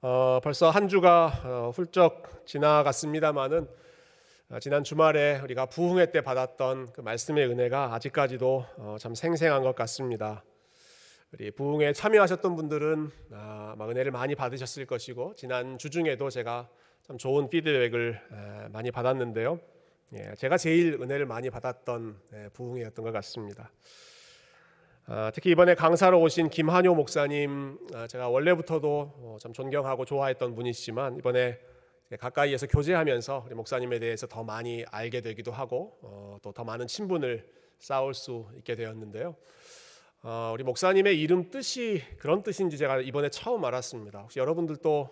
어, 0.00 0.38
벌써 0.44 0.70
한 0.70 0.86
주가 0.86 1.26
어, 1.44 1.72
훌쩍 1.74 2.46
지나갔습니다마는 2.46 3.66
어, 4.50 4.60
지난 4.60 4.84
주말에 4.84 5.40
우리가 5.40 5.66
부흥회 5.66 6.12
때 6.12 6.20
받았던 6.20 6.92
그 6.92 7.00
말씀의 7.00 7.48
은혜가 7.48 7.92
아직까지도 7.94 8.64
어, 8.76 8.96
참 9.00 9.16
생생한 9.16 9.64
것 9.64 9.74
같습니다. 9.74 10.44
우리 11.32 11.50
부흥에 11.50 11.94
참여하셨던 11.94 12.54
분들은 12.54 13.10
아, 13.32 13.72
아마 13.74 13.88
은혜를 13.88 14.12
많이 14.12 14.36
받으셨을 14.36 14.86
것이고 14.86 15.34
지난 15.34 15.78
주 15.78 15.90
중에도 15.90 16.30
제가 16.30 16.68
참 17.02 17.18
좋은 17.18 17.48
피드백을 17.48 18.20
에, 18.30 18.68
많이 18.68 18.92
받았는데요. 18.92 19.58
예, 20.12 20.32
제가 20.38 20.58
제일 20.58 20.94
은혜를 21.02 21.26
많이 21.26 21.50
받았던 21.50 22.20
예, 22.34 22.48
부흥회였던 22.52 23.04
것 23.04 23.10
같습니다. 23.10 23.72
아, 25.10 25.30
특히 25.34 25.50
이번에 25.52 25.74
강사로 25.74 26.20
오신 26.20 26.50
김한효 26.50 26.94
목사님, 26.94 27.78
아, 27.94 28.06
제가 28.06 28.28
원래부터도 28.28 29.14
어, 29.16 29.36
참 29.40 29.54
존경하고 29.54 30.04
좋아했던 30.04 30.54
분이시지만 30.54 31.16
이번에 31.16 31.58
가까이에서 32.20 32.66
교제하면서 32.66 33.44
우리 33.46 33.54
목사님에 33.54 34.00
대해서 34.00 34.26
더 34.26 34.44
많이 34.44 34.84
알게 34.90 35.22
되기도 35.22 35.50
하고 35.50 35.96
어, 36.02 36.36
또더 36.42 36.62
많은 36.64 36.86
친분을 36.88 37.50
쌓을 37.78 38.12
수 38.12 38.48
있게 38.58 38.74
되었는데요. 38.74 39.34
어, 40.24 40.50
우리 40.52 40.62
목사님의 40.62 41.18
이름 41.18 41.48
뜻이 41.48 42.02
그런 42.18 42.42
뜻인지 42.42 42.76
제가 42.76 43.00
이번에 43.00 43.30
처음 43.30 43.64
알았습니다. 43.64 44.20
혹시 44.20 44.40
여러분들도 44.40 45.08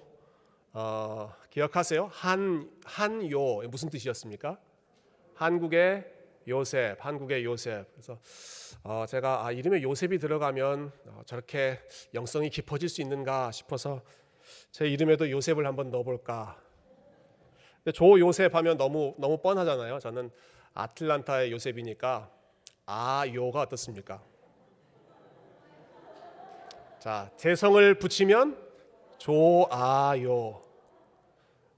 어, 0.74 1.32
기억하세요? 1.48 2.10
한 2.12 2.70
한요 2.84 3.62
무슨 3.70 3.88
뜻이었습니까? 3.88 4.58
한국의 5.32 6.15
요셉, 6.48 6.96
한국의 7.04 7.44
요셉. 7.44 7.92
그래서 7.92 8.18
어, 8.82 9.04
제가 9.08 9.46
아, 9.46 9.52
이름에 9.52 9.82
요셉이 9.82 10.18
들어가면 10.18 10.92
어, 11.06 11.22
저렇게 11.26 11.80
영성이 12.14 12.50
깊어질 12.50 12.88
수 12.88 13.02
있는가 13.02 13.50
싶어서 13.52 14.02
제 14.70 14.86
이름에도 14.86 15.30
요셉을 15.30 15.66
한번 15.66 15.90
넣어볼까. 15.90 16.60
근데 17.82 17.92
조 17.92 18.18
요셉 18.18 18.54
하면 18.54 18.76
너무 18.76 19.14
너무 19.18 19.38
뻔하잖아요. 19.38 19.98
저는 19.98 20.30
아틀란타의 20.74 21.52
요셉이니까 21.52 22.30
아 22.86 23.24
요가 23.32 23.62
어떻습니까? 23.62 24.22
자, 26.98 27.30
재성을 27.36 27.94
붙이면 27.98 28.56
조아요. 29.18 30.62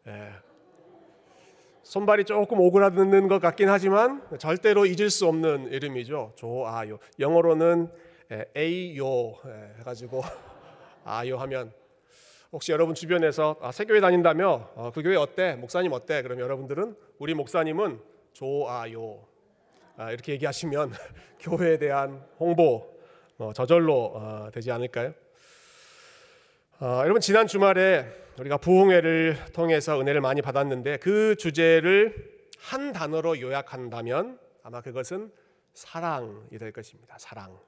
예. 0.07 0.48
손발이 1.89 2.25
조금 2.25 2.61
오그라드는 2.61 3.29
것 3.29 3.39
같긴 3.39 3.71
하지만 3.71 4.21
절대로 4.39 4.85
잊을 4.85 5.09
수 5.09 5.27
없는 5.27 5.73
이름이죠. 5.73 6.35
조아요. 6.37 6.99
영어로는 7.19 7.91
에이요 8.55 9.37
해가지고 9.79 10.23
아요 11.07 11.39
하면 11.39 11.73
혹시 12.53 12.73
여러분 12.73 12.95
주변에서 12.95 13.57
아, 13.63 13.73
새 13.73 13.87
교회 13.87 14.03
다닌다며 14.03 14.69
어, 14.75 14.91
그 14.95 15.03
교회 15.03 15.17
어때? 15.17 15.55
목사님 15.55 15.91
어때? 15.95 16.21
그럼 16.21 16.41
여러분들은 16.41 16.95
우리 17.19 17.33
목사님은 17.33 18.01
조아요 18.35 19.27
아, 19.97 20.13
이렇게 20.13 20.33
얘기하시면 20.33 20.93
교회에 21.41 21.79
대한 21.79 22.23
홍보 22.39 22.99
어, 23.39 23.55
저절로 23.55 24.13
어, 24.15 24.51
되지 24.53 24.71
않을까요? 24.71 25.15
어, 26.81 27.01
여러분 27.05 27.23
지난 27.23 27.47
주말에 27.47 28.28
우리가 28.41 28.57
부흥회를 28.59 29.53
통해서 29.53 30.01
은혜를 30.01 30.21
많이 30.21 30.43
받았는데 30.43 30.99
그 30.99 31.35
주제를 31.37 32.49
한 32.59 32.93
단어로 32.93 33.41
요약한다면 33.41 34.39
아마 34.63 34.81
그것은 34.81 35.33
사랑이 35.75 36.57
될 36.59 36.73
것입니다. 36.73 37.17
사랑. 37.19 37.59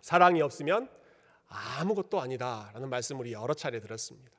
사랑이 0.00 0.42
없으면 0.42 0.88
아무것도 1.46 2.20
아니다라는 2.20 2.88
말씀을 2.88 3.20
우리 3.20 3.32
여러 3.32 3.54
차례 3.54 3.80
들었습니다. 3.80 4.30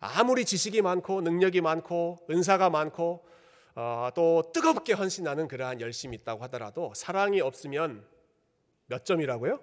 아무리 0.00 0.44
지식이 0.44 0.82
많고 0.82 1.20
능력이 1.22 1.60
많고 1.60 2.26
은사가 2.30 2.70
많고 2.70 3.26
어, 3.74 4.10
또 4.14 4.50
뜨겁게 4.52 4.92
헌신하는 4.92 5.48
그러한 5.48 5.80
열심이 5.80 6.16
있다고 6.16 6.42
하더라도 6.44 6.92
사랑이 6.94 7.40
없으면 7.40 8.06
몇 8.86 9.04
점이라고요? 9.04 9.60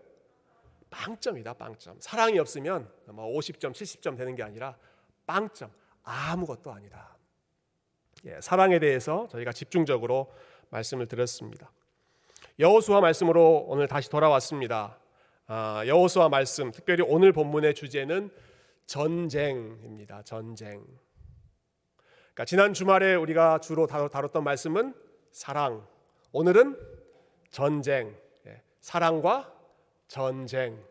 빵점이다, 0.90 1.54
빵점. 1.54 1.98
사랑이 2.02 2.38
없으면 2.38 2.92
뭐 3.08 3.26
50점, 3.38 3.72
70점 3.72 4.18
되는 4.18 4.36
게 4.36 4.44
아니라 4.44 4.78
빵점. 5.26 5.72
아무것도 6.04 6.72
아니다. 6.72 7.18
예, 8.26 8.40
사랑에 8.42 8.80
대해서 8.80 9.28
저희가 9.30 9.52
집중적으로 9.52 10.32
말씀을 10.70 11.08
드렸습니다. 11.08 11.72
여호수아 12.60 13.02
말씀으로 13.02 13.66
오늘 13.68 13.88
다시 13.88 14.10
돌아왔습니다. 14.10 15.00
아, 15.48 15.84
여호수아 15.86 16.30
말씀, 16.30 16.72
특별히 16.72 17.04
오늘 17.08 17.32
본문의 17.32 17.74
주제는 17.74 18.30
전쟁입니다. 18.86 20.22
전쟁. 20.24 20.86
그러니까 22.34 22.46
지난 22.46 22.74
주말에 22.74 23.16
우리가 23.16 23.60
주로 23.60 23.88
다뤘던 23.88 24.44
말씀은 24.44 24.94
사랑. 25.32 25.88
오늘은 26.32 26.78
전쟁. 27.50 28.16
예, 28.48 28.62
사랑과 28.80 29.54
전쟁. 30.08 30.91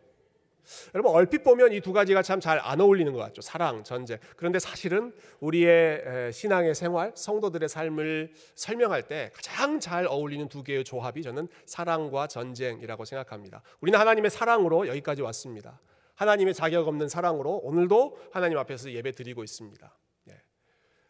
여러분 0.95 1.13
얼핏 1.13 1.43
보면 1.43 1.73
이 1.73 1.81
두 1.81 1.93
가지가 1.93 2.23
참 2.23 2.41
잘 2.41 2.59
안 2.63 2.81
어울리는 2.81 3.13
것 3.13 3.19
같죠. 3.19 3.41
사랑, 3.43 3.85
전쟁. 3.85 4.19
그런데 4.37 4.59
사실은 4.59 5.13
우리의 5.41 6.33
신앙의 6.33 6.75
생활, 6.75 7.13
성도들의 7.15 7.69
삶을 7.69 8.33
설명할 8.55 9.09
때 9.09 9.31
가장 9.35 9.81
잘 9.81 10.07
어울리는 10.07 10.49
두 10.49 10.63
개의 10.63 10.85
조합이 10.85 11.23
저는 11.23 11.49
사랑과 11.67 12.27
전쟁이라고 12.27 13.05
생각합니다. 13.05 13.63
우리는 13.81 13.99
하나님의 13.99 14.31
사랑으로 14.31 14.89
여기까지 14.89 15.23
왔습니다. 15.23 15.81
하나님의 16.15 16.55
자격 16.55 16.87
없는 16.89 17.09
사랑으로 17.09 17.57
오늘도 17.65 18.19
하나님 18.33 18.59
앞에서 18.59 18.91
예배 18.93 19.13
드리고 19.13 19.43
있습니다. 19.45 19.97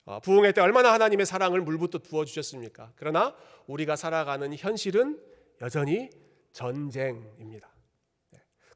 어, 0.06 0.18
부흥회 0.20 0.52
때 0.52 0.60
얼마나 0.60 0.92
하나님의 0.94 1.26
사랑을 1.26 1.60
물부터 1.60 1.98
부어 1.98 2.24
주셨습니까? 2.24 2.92
그러나 2.96 3.34
우리가 3.66 3.96
살아가는 3.96 4.52
현실은 4.56 5.20
여전히 5.60 6.10
전쟁입니다. 6.52 7.69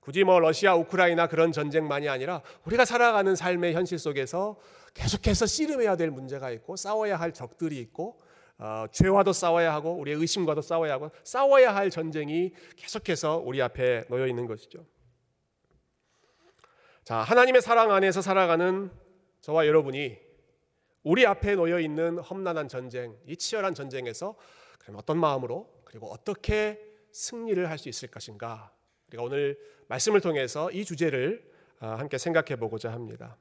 굳이 0.05 0.23
뭐 0.23 0.39
러시아, 0.39 0.75
우크라이나 0.75 1.29
그런 1.29 1.51
전쟁만이 1.51 2.11
아니라 2.11 2.43
우리가 2.67 2.85
살아가는 2.85 3.35
삶의 3.35 3.73
현실 3.73 3.99
속에서 3.99 4.59
계속해서 4.93 5.47
씨름해야 5.47 5.97
될 5.97 6.11
문제가 6.11 6.51
있고 6.51 6.77
싸워야 6.77 7.17
할 7.17 7.33
적들이 7.33 7.79
있고 7.79 8.21
어, 8.59 8.85
죄와도 8.93 9.33
싸워야 9.33 9.73
하고 9.73 9.95
우리의 9.95 10.19
의심과도 10.19 10.61
싸워야 10.61 10.93
하고 10.93 11.11
싸워야 11.25 11.75
할 11.75 11.89
전쟁이 11.89 12.53
계속해서 12.77 13.39
우리 13.39 13.63
앞에 13.63 14.05
놓여 14.11 14.27
있는 14.27 14.47
것이죠. 14.47 14.85
자, 17.03 17.17
하나님의 17.17 17.63
사랑 17.63 17.91
안에서 17.91 18.21
살아가는 18.21 18.91
저와 19.41 19.67
여러분이 19.67 20.19
우리 21.03 21.27
앞에 21.27 21.55
놓여 21.55 21.81
있는 21.81 22.19
험난한 22.19 22.69
전쟁, 22.69 23.17
이 23.27 23.37
치열한 23.37 23.75
전쟁에서 23.75 24.37
그럼 24.79 24.97
어떤 24.99 25.19
마음으로 25.19 25.83
그리고 25.87 26.13
어떻게 26.13 26.79
승리를 27.11 27.71
할 27.71 27.79
수 27.79 27.89
있을 27.89 28.11
것인가? 28.11 28.74
우리가 29.15 29.23
오늘 29.23 29.59
말씀을 29.89 30.21
통해서 30.21 30.71
이 30.71 30.85
주제를 30.85 31.43
아, 31.81 31.97
함께 31.97 32.19
생각해 32.19 32.57
보고자 32.57 32.93
합니다. 32.93 33.37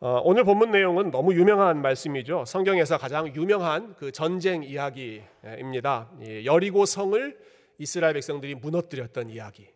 어, 0.00 0.20
오늘 0.24 0.44
본문 0.44 0.70
내용은 0.70 1.10
너무 1.10 1.34
유명한 1.34 1.82
말씀이죠. 1.82 2.44
성경에서 2.46 2.98
가장 2.98 3.34
유명한 3.34 3.94
그 3.96 4.12
전쟁 4.12 4.62
이야기입니다. 4.62 6.10
여리고 6.44 6.86
성을 6.86 7.38
이스라엘 7.78 8.14
백성들이 8.14 8.54
무너뜨렸던 8.56 9.30
이야기. 9.30 9.68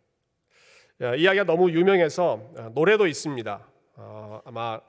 이야기가 1.01 1.45
너무 1.45 1.71
유명해서 1.71 2.53
어, 2.57 2.71
노래도 2.75 3.07
있습니다. 3.07 3.69
어, 3.97 4.41
아마 4.45 4.81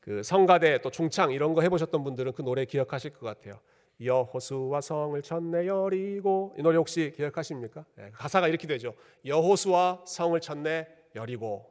그 0.00 0.22
성가대 0.22 0.80
또 0.82 0.90
중창 0.90 1.32
이런 1.32 1.54
거 1.54 1.62
해보셨던 1.62 2.04
분들은 2.04 2.32
그 2.32 2.42
노래 2.42 2.64
기억하실 2.64 3.14
것 3.14 3.26
같아요. 3.26 3.60
여호수와 4.00 4.80
성을 4.80 5.20
쳤네 5.20 5.66
여리고 5.66 6.54
이 6.58 6.62
노래 6.62 6.76
혹시 6.76 7.12
기억하십니까? 7.14 7.84
네, 7.96 8.10
가사가 8.12 8.48
이렇게 8.48 8.66
되죠. 8.66 8.94
여호수와 9.24 10.04
성을 10.06 10.38
쳤네 10.40 10.88
여리고. 11.14 11.70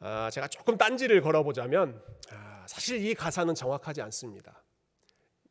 아, 0.00 0.30
제가 0.30 0.48
조금 0.48 0.78
딴지를 0.78 1.20
걸어보자면 1.20 2.02
아, 2.32 2.64
사실 2.66 3.04
이 3.04 3.14
가사는 3.14 3.54
정확하지 3.54 4.00
않습니다. 4.02 4.62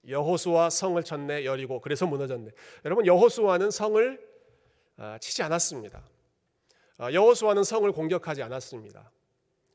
여호수와 0.08 0.70
성을 0.70 1.02
쳤네 1.04 1.46
여리고 1.46 1.82
그래서 1.82 2.08
무너졌네. 2.08 2.52
여러분 2.86 3.06
여호수아는 3.06 3.72
성을 3.72 4.28
아, 4.98 5.18
치지 5.20 5.44
않았습니다. 5.44 6.04
아, 6.98 7.14
여호수아는 7.14 7.64
성을 7.64 7.90
공격하지 7.92 8.44
않았습니다. 8.44 9.12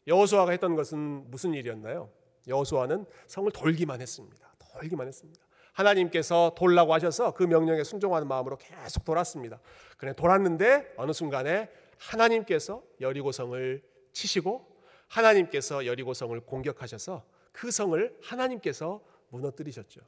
여호수아가 0.06 0.50
했던 0.50 0.74
것은 0.74 1.30
무슨 1.30 1.54
일이었나요? 1.54 2.10
여호수아는 2.46 3.06
성을 3.26 3.50
돌기만 3.52 4.00
했습니다. 4.02 4.53
돌기만 4.74 5.06
했습니다. 5.06 5.40
하나님께서 5.72 6.54
돌라고 6.56 6.94
하셔서 6.94 7.32
그 7.32 7.42
명령에 7.42 7.82
순종하는 7.82 8.28
마음으로 8.28 8.56
계속 8.56 9.04
돌았습니다. 9.04 9.60
그래 9.96 10.12
돌았는데 10.12 10.94
어느 10.96 11.12
순간에 11.12 11.68
하나님께서 11.98 12.82
여리고성을 13.00 13.82
치시고 14.12 14.74
하나님께서 15.08 15.86
여리고성을 15.86 16.38
공격하셔서 16.40 17.24
그 17.52 17.70
성을 17.70 18.16
하나님께서 18.22 19.00
무너뜨리셨죠. 19.30 20.00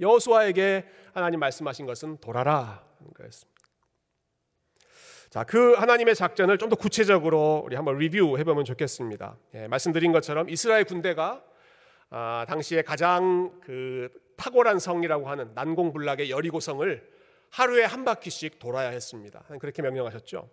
여호수아에게 0.00 0.84
하나님 1.12 1.40
말씀하신 1.40 1.86
것은 1.86 2.18
돌아라 2.18 2.84
거였습니다. 3.14 3.56
자, 5.30 5.44
그 5.44 5.74
하나님의 5.74 6.14
작전을 6.14 6.58
좀 6.58 6.68
더 6.68 6.76
구체적으로 6.76 7.62
우리 7.64 7.76
한번 7.76 7.98
리뷰해 7.98 8.42
보면 8.44 8.64
좋겠습니다. 8.64 9.36
예, 9.54 9.68
말씀드린 9.68 10.12
것처럼 10.12 10.48
이스라엘 10.48 10.84
군대가 10.84 11.44
아, 12.10 12.44
당시에 12.48 12.82
가장 12.82 13.60
그 13.60 14.08
탁월한 14.36 14.78
성이라고 14.78 15.28
하는 15.28 15.52
난공불락의 15.54 16.30
여리고성을 16.30 17.16
하루에 17.50 17.84
한 17.84 18.04
바퀴씩 18.04 18.58
돌아야 18.58 18.90
했습니다. 18.90 19.44
그렇게 19.60 19.82
명령하셨죠. 19.82 20.48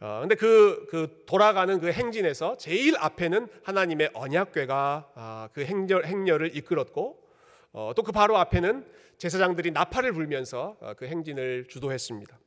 어, 0.00 0.18
근데 0.20 0.34
그, 0.34 0.86
그 0.90 1.22
돌아가는 1.26 1.78
그 1.78 1.92
행진에서 1.92 2.56
제일 2.56 2.96
앞에는 2.98 3.48
하나님의 3.62 4.10
언약궤가 4.14 5.12
아, 5.14 5.48
그 5.52 5.64
행렬, 5.64 6.04
행렬을 6.04 6.56
이끌었고 6.56 7.22
어, 7.72 7.92
또 7.96 8.02
그 8.02 8.12
바로 8.12 8.36
앞에는 8.36 8.84
제사장들이 9.18 9.70
나팔을 9.70 10.12
불면서 10.12 10.76
어, 10.80 10.94
그 10.94 11.06
행진을 11.06 11.68
주도했습니다. 11.68 12.38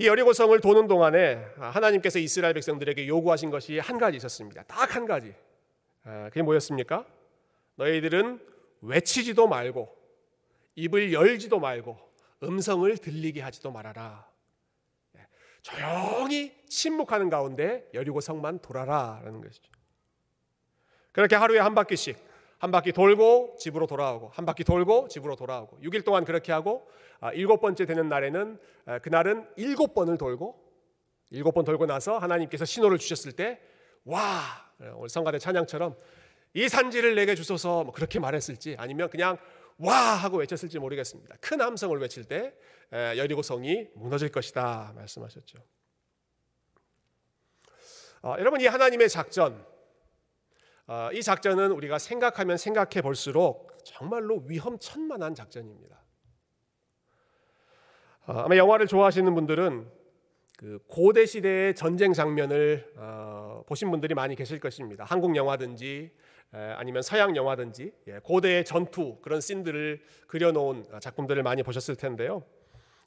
이 0.00 0.06
여리고성을 0.06 0.58
도는 0.60 0.86
동안에 0.88 1.44
하나님께서 1.58 2.18
이스라엘 2.18 2.54
백성들에게 2.54 3.06
요구하신 3.06 3.50
것이 3.50 3.78
한 3.78 3.98
가지 3.98 4.16
있었습니다. 4.16 4.62
딱 4.62 4.96
한 4.96 5.04
가지. 5.04 5.34
아, 6.04 6.30
그게 6.30 6.40
뭐였습니까? 6.40 7.04
너희들은 7.74 8.40
외치지도 8.80 9.46
말고 9.46 9.94
입을 10.76 11.12
열지도 11.12 11.60
말고 11.60 11.98
음성을 12.42 12.96
들리게 12.96 13.42
하지도 13.42 13.72
말아라. 13.72 14.26
네, 15.12 15.26
조용히 15.60 16.56
침묵하는 16.66 17.28
가운데 17.28 17.86
여리고 17.92 18.22
성만 18.22 18.60
돌아라라는 18.60 19.42
것이죠. 19.42 19.70
그렇게 21.12 21.36
하루에 21.36 21.58
한 21.58 21.74
바퀴씩 21.74 22.16
한 22.60 22.70
바퀴 22.70 22.92
돌고 22.92 23.56
집으로 23.58 23.88
돌아오고 23.88 24.30
한 24.32 24.46
바퀴 24.46 24.62
돌고 24.62 25.08
집으로 25.08 25.34
돌아오고 25.34 25.80
6일 25.82 26.04
동안 26.04 26.24
그렇게 26.24 26.52
하고 26.52 26.88
아, 27.18 27.32
일곱 27.32 27.60
번째 27.60 27.86
되는 27.86 28.08
날에는 28.08 28.58
아, 28.86 28.98
그날은 29.00 29.48
일곱 29.56 29.94
번을 29.94 30.16
돌고 30.16 30.70
일곱 31.30 31.52
번 31.52 31.64
돌고 31.64 31.86
나서 31.86 32.18
하나님께서 32.18 32.64
신호를 32.64 32.98
주셨을 32.98 33.32
때 33.32 33.60
와 34.04 34.70
오늘 34.94 35.08
성가대 35.08 35.38
찬양처럼 35.38 35.96
이 36.54 36.68
산지를 36.68 37.14
내게 37.14 37.34
주소서 37.34 37.84
뭐 37.84 37.92
그렇게 37.92 38.18
말했을지 38.18 38.76
아니면 38.78 39.10
그냥 39.10 39.36
와 39.78 39.94
하고 39.94 40.38
외쳤을지 40.38 40.78
모르겠습니다. 40.78 41.36
큰 41.40 41.60
함성을 41.60 41.98
외칠 41.98 42.24
때 42.24 42.54
여리고 42.92 43.42
성이 43.42 43.88
무너질 43.94 44.30
것이다 44.30 44.92
말씀하셨죠. 44.96 45.58
어, 48.22 48.34
여러분 48.38 48.60
이 48.60 48.66
하나님의 48.66 49.08
작전, 49.08 49.54
어, 49.54 49.79
이 51.12 51.22
작전은 51.22 51.70
우리가 51.72 51.98
생각하면 51.98 52.56
생각해 52.56 53.00
볼수록 53.02 53.78
정말로 53.84 54.42
위험천만한 54.46 55.34
작전입니다. 55.34 56.00
어, 58.26 58.32
아마 58.32 58.56
영화를 58.56 58.86
좋아하시는 58.86 59.34
분들은 59.34 59.88
그 60.56 60.78
고대 60.88 61.26
시대의 61.26 61.74
전쟁 61.74 62.12
장면을 62.12 62.92
어, 62.96 63.64
보신 63.66 63.90
분들이 63.90 64.14
많이 64.14 64.34
계실 64.34 64.60
것입니다. 64.60 65.04
한국 65.04 65.36
영화든지 65.36 66.10
아니면 66.52 67.02
서양 67.02 67.36
영화든지 67.36 67.92
예, 68.08 68.18
고대의 68.18 68.64
전투 68.64 69.18
그런 69.22 69.40
씬들을 69.40 70.02
그려놓은 70.26 70.84
작품들을 71.00 71.40
많이 71.44 71.62
보셨을 71.62 71.94
텐데요. 71.94 72.44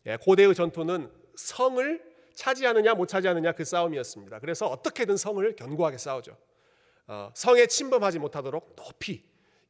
예, 0.05 0.17
고대의 0.17 0.55
전투는 0.55 1.11
성을 1.35 2.13
차지하느냐 2.33 2.93
못 2.93 3.07
차지하느냐 3.07 3.51
그 3.51 3.65
싸움이었습니다. 3.65 4.39
그래서 4.39 4.67
어떻게든 4.67 5.17
성을 5.17 5.55
견고하게 5.55 5.97
싸우죠. 5.97 6.37
어, 7.07 7.31
성에 7.33 7.67
침범하지 7.67 8.19
못하도록 8.19 8.75
높이 8.75 9.23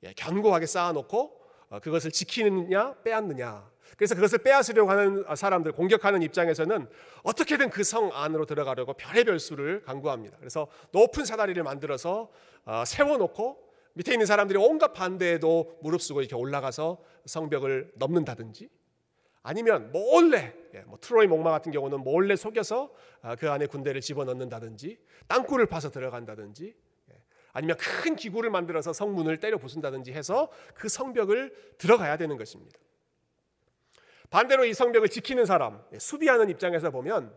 예, 0.03 0.13
견고하게 0.13 0.65
쌓아놓고 0.65 1.41
어, 1.69 1.79
그것을 1.79 2.11
지키느냐 2.11 3.01
빼앗느냐. 3.03 3.71
그래서 3.97 4.15
그것을 4.15 4.39
빼앗으려고 4.39 4.89
하는 4.89 5.23
사람들 5.35 5.71
공격하는 5.71 6.21
입장에서는 6.23 6.87
어떻게든 7.23 7.69
그 7.69 7.83
성 7.83 8.09
안으로 8.13 8.45
들어가려고 8.45 8.93
별의별 8.93 9.39
수를 9.39 9.83
강구합니다. 9.83 10.37
그래서 10.39 10.67
높은 10.91 11.25
사다리를 11.25 11.61
만들어서 11.63 12.29
어, 12.65 12.83
세워놓고 12.85 13.61
밑에 13.93 14.11
있는 14.13 14.25
사람들이 14.25 14.57
온갖 14.57 14.93
반대에도 14.93 15.77
무릅쓰고 15.81 16.21
이렇게 16.21 16.35
올라가서 16.35 16.97
성벽을 17.25 17.91
넘는다든지 17.95 18.69
아니면 19.43 19.91
몰래 19.91 20.53
예, 20.73 20.79
뭐 20.81 20.97
트로이 20.99 21.27
목마 21.27 21.51
같은 21.51 21.71
경우는 21.71 21.99
몰래 21.99 22.35
속여서 22.35 22.91
아, 23.21 23.35
그 23.35 23.51
안에 23.51 23.67
군대를 23.67 24.01
집어넣는다든지 24.01 24.97
땅굴을 25.27 25.67
파서 25.67 25.91
들어간다든지 25.91 26.65
예, 26.65 26.73
아니면 27.53 27.77
큰 27.77 28.15
기구를 28.15 28.49
만들어서 28.49 28.91
성문을 28.93 29.39
때려 29.39 29.57
부순다든지 29.57 30.11
해서 30.11 30.51
그 30.73 30.89
성벽을 30.89 31.75
들어가야 31.77 32.17
되는 32.17 32.35
것입니다. 32.35 32.77
반대로 34.29 34.65
이 34.65 34.73
성벽을 34.73 35.09
지키는 35.09 35.45
사람, 35.45 35.81
예, 35.93 35.99
수비하는 35.99 36.49
입장에서 36.49 36.89
보면 36.89 37.33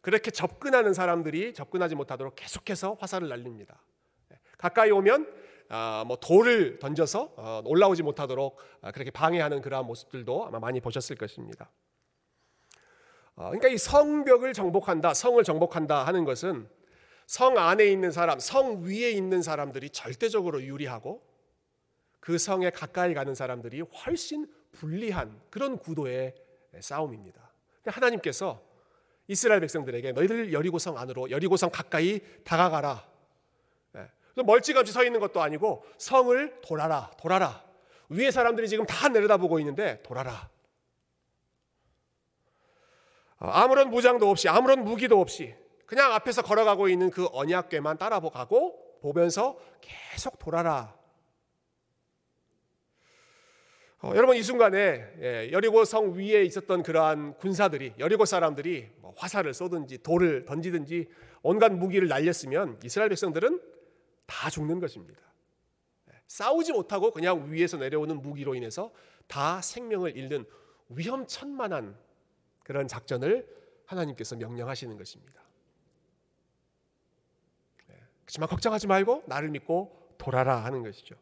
그렇게 0.00 0.30
접근하는 0.30 0.94
사람들이 0.94 1.52
접근하지 1.52 1.96
못하도록 1.96 2.36
계속해서 2.36 2.96
화살을 3.00 3.28
날립니다. 3.28 3.82
가까이 4.56 4.90
오면 4.92 5.26
아, 5.68 6.04
뭐 6.06 6.16
돌을 6.16 6.78
던져서 6.78 7.34
어, 7.36 7.62
올라오지 7.64 8.04
못하도록 8.04 8.56
아, 8.82 8.92
그렇게 8.92 9.10
방해하는 9.10 9.60
그러한 9.60 9.84
모습들도 9.84 10.46
아마 10.46 10.60
많이 10.60 10.80
보셨을 10.80 11.16
것입니다. 11.16 11.68
어, 13.34 13.46
그러니까 13.46 13.68
이 13.68 13.76
성벽을 13.76 14.52
정복한다, 14.52 15.12
성을 15.12 15.42
정복한다 15.42 16.06
하는 16.06 16.24
것은 16.24 16.68
성 17.26 17.58
안에 17.58 17.86
있는 17.86 18.10
사람, 18.10 18.38
성 18.38 18.84
위에 18.84 19.10
있는 19.10 19.42
사람들이 19.42 19.90
절대적으로 19.90 20.62
유리하고 20.62 21.22
그 22.20 22.38
성에 22.38 22.70
가까이 22.70 23.14
가는 23.14 23.34
사람들이 23.34 23.80
훨씬 23.80 24.46
불리한 24.72 25.40
그런 25.50 25.78
구도의 25.78 26.34
싸움입니다. 26.80 27.52
하나님께서 27.84 28.62
이스라엘 29.28 29.60
백성들에게 29.60 30.12
너희들 30.12 30.52
여리고성 30.52 30.98
안으로 30.98 31.30
여리고성 31.30 31.70
가까이 31.70 32.20
다가가라 32.44 33.16
멀찌감치 34.44 34.92
서 34.92 35.04
있는 35.04 35.20
것도 35.20 35.40
아니고 35.40 35.84
성을 35.98 36.60
돌아라, 36.60 37.10
돌아라. 37.18 37.64
위에 38.08 38.30
사람들이 38.30 38.68
지금 38.68 38.84
다 38.86 39.08
내려다보고 39.08 39.58
있는데 39.60 40.02
돌아라. 40.02 40.50
어, 43.38 43.48
아무런 43.48 43.90
무장도 43.90 44.30
없이 44.30 44.48
아무런 44.48 44.84
무기도 44.84 45.20
없이 45.20 45.54
그냥 45.86 46.12
앞에서 46.12 46.42
걸어가고 46.42 46.88
있는 46.88 47.10
그 47.10 47.28
언약궤만 47.32 47.98
따라가고 47.98 48.98
보면서 49.00 49.58
계속 49.80 50.38
돌아라. 50.38 50.96
어, 54.02 54.12
여러분 54.14 54.36
이 54.36 54.42
순간에 54.42 55.06
예, 55.20 55.50
여리고 55.52 55.84
성 55.84 56.12
위에 56.12 56.44
있었던 56.44 56.82
그러한 56.82 57.34
군사들이 57.38 57.94
여리고 57.98 58.24
사람들이 58.24 58.90
뭐 58.98 59.14
화살을 59.16 59.54
쏘든지 59.54 60.02
돌을 60.02 60.44
던지든지 60.44 61.08
온갖 61.42 61.72
무기를 61.72 62.08
날렸으면 62.08 62.78
이스라엘 62.84 63.08
백성들은 63.08 63.60
다 64.26 64.50
죽는 64.50 64.80
것입니다. 64.80 65.20
네, 66.06 66.14
싸우지 66.26 66.72
못하고 66.72 67.10
그냥 67.10 67.50
위에서 67.50 67.78
내려오는 67.78 68.20
무기로 68.20 68.54
인해서 68.54 68.92
다 69.28 69.62
생명을 69.62 70.16
잃는 70.16 70.44
위험천만한 70.90 71.96
그런 72.64 72.88
작전을 72.88 73.48
하나님께서 73.86 74.36
명령하시는 74.36 74.96
것입니다. 74.98 75.45
네, 78.36 78.40
그렇지만 78.40 78.48
걱정하지 78.48 78.86
말고 78.86 79.22
나를 79.26 79.48
믿고 79.48 80.14
돌아라 80.18 80.56
하는 80.64 80.82
것이죠. 80.82 81.14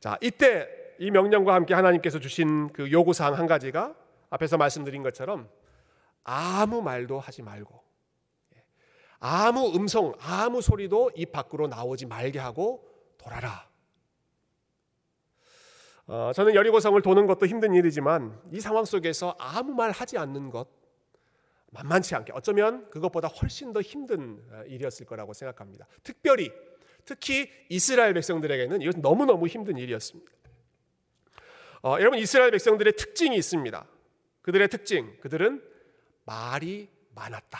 자, 0.00 0.16
이때 0.22 0.68
이 0.98 1.10
명령과 1.10 1.54
함께 1.54 1.74
하나님께서 1.74 2.18
주신 2.18 2.72
그 2.72 2.90
요구 2.90 3.12
사항 3.12 3.34
한 3.34 3.46
가지가 3.46 3.94
앞에서 4.30 4.56
말씀드린 4.56 5.02
것처럼 5.02 5.48
아무 6.24 6.80
말도 6.80 7.20
하지 7.20 7.42
말고 7.42 7.80
아무 9.18 9.74
음성, 9.74 10.14
아무 10.18 10.62
소리도 10.62 11.10
입 11.14 11.32
밖으로 11.32 11.68
나오지 11.68 12.06
말게 12.06 12.38
하고 12.38 12.88
돌아라. 13.18 13.68
어, 16.06 16.32
저는 16.34 16.54
여리고성을 16.54 17.00
도는 17.02 17.26
것도 17.26 17.46
힘든 17.46 17.74
일이지만 17.74 18.40
이 18.50 18.60
상황 18.60 18.86
속에서 18.86 19.36
아무 19.38 19.74
말 19.74 19.90
하지 19.90 20.16
않는 20.16 20.48
것 20.48 20.79
만만치 21.70 22.14
않게 22.14 22.32
어쩌면 22.34 22.88
그것보다 22.90 23.28
훨씬 23.28 23.72
더 23.72 23.80
힘든 23.80 24.42
어, 24.50 24.62
일이었을 24.66 25.06
거라고 25.06 25.32
생각합니다. 25.32 25.86
특별히 26.02 26.50
특히 27.04 27.50
이스라엘 27.68 28.14
백성들에게는 28.14 28.82
이것은 28.82 29.00
너무너무 29.00 29.46
힘든 29.46 29.76
일이었습니다. 29.76 30.30
어, 31.82 31.96
여러분 31.98 32.18
이스라엘 32.18 32.50
백성들의 32.50 32.94
특징이 32.96 33.36
있습니다. 33.36 33.86
그들의 34.42 34.68
특징, 34.68 35.18
그들은 35.20 35.62
말이 36.24 36.88
많았다. 37.14 37.58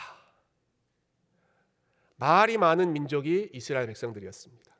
말이 2.17 2.57
많은 2.57 2.93
민족이 2.93 3.49
이스라엘 3.53 3.87
백성들이었습니다. 3.87 4.70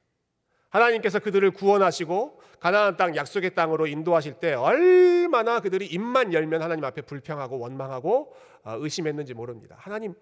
하나님께서 0.71 1.19
그들을 1.19 1.51
구원하시고 1.51 2.41
가나안 2.59 2.97
땅 2.97 3.15
약속의 3.15 3.55
땅으로 3.55 3.87
인도하실 3.87 4.35
때 4.35 4.53
얼마나 4.53 5.59
그들이 5.59 5.85
입만 5.85 6.33
열면 6.33 6.61
하나님 6.61 6.83
앞에 6.85 7.01
불평하고 7.01 7.59
원망하고 7.59 8.33
어, 8.63 8.75
의심했는지 8.79 9.33
모릅니다. 9.33 9.75
하나님 9.79 10.13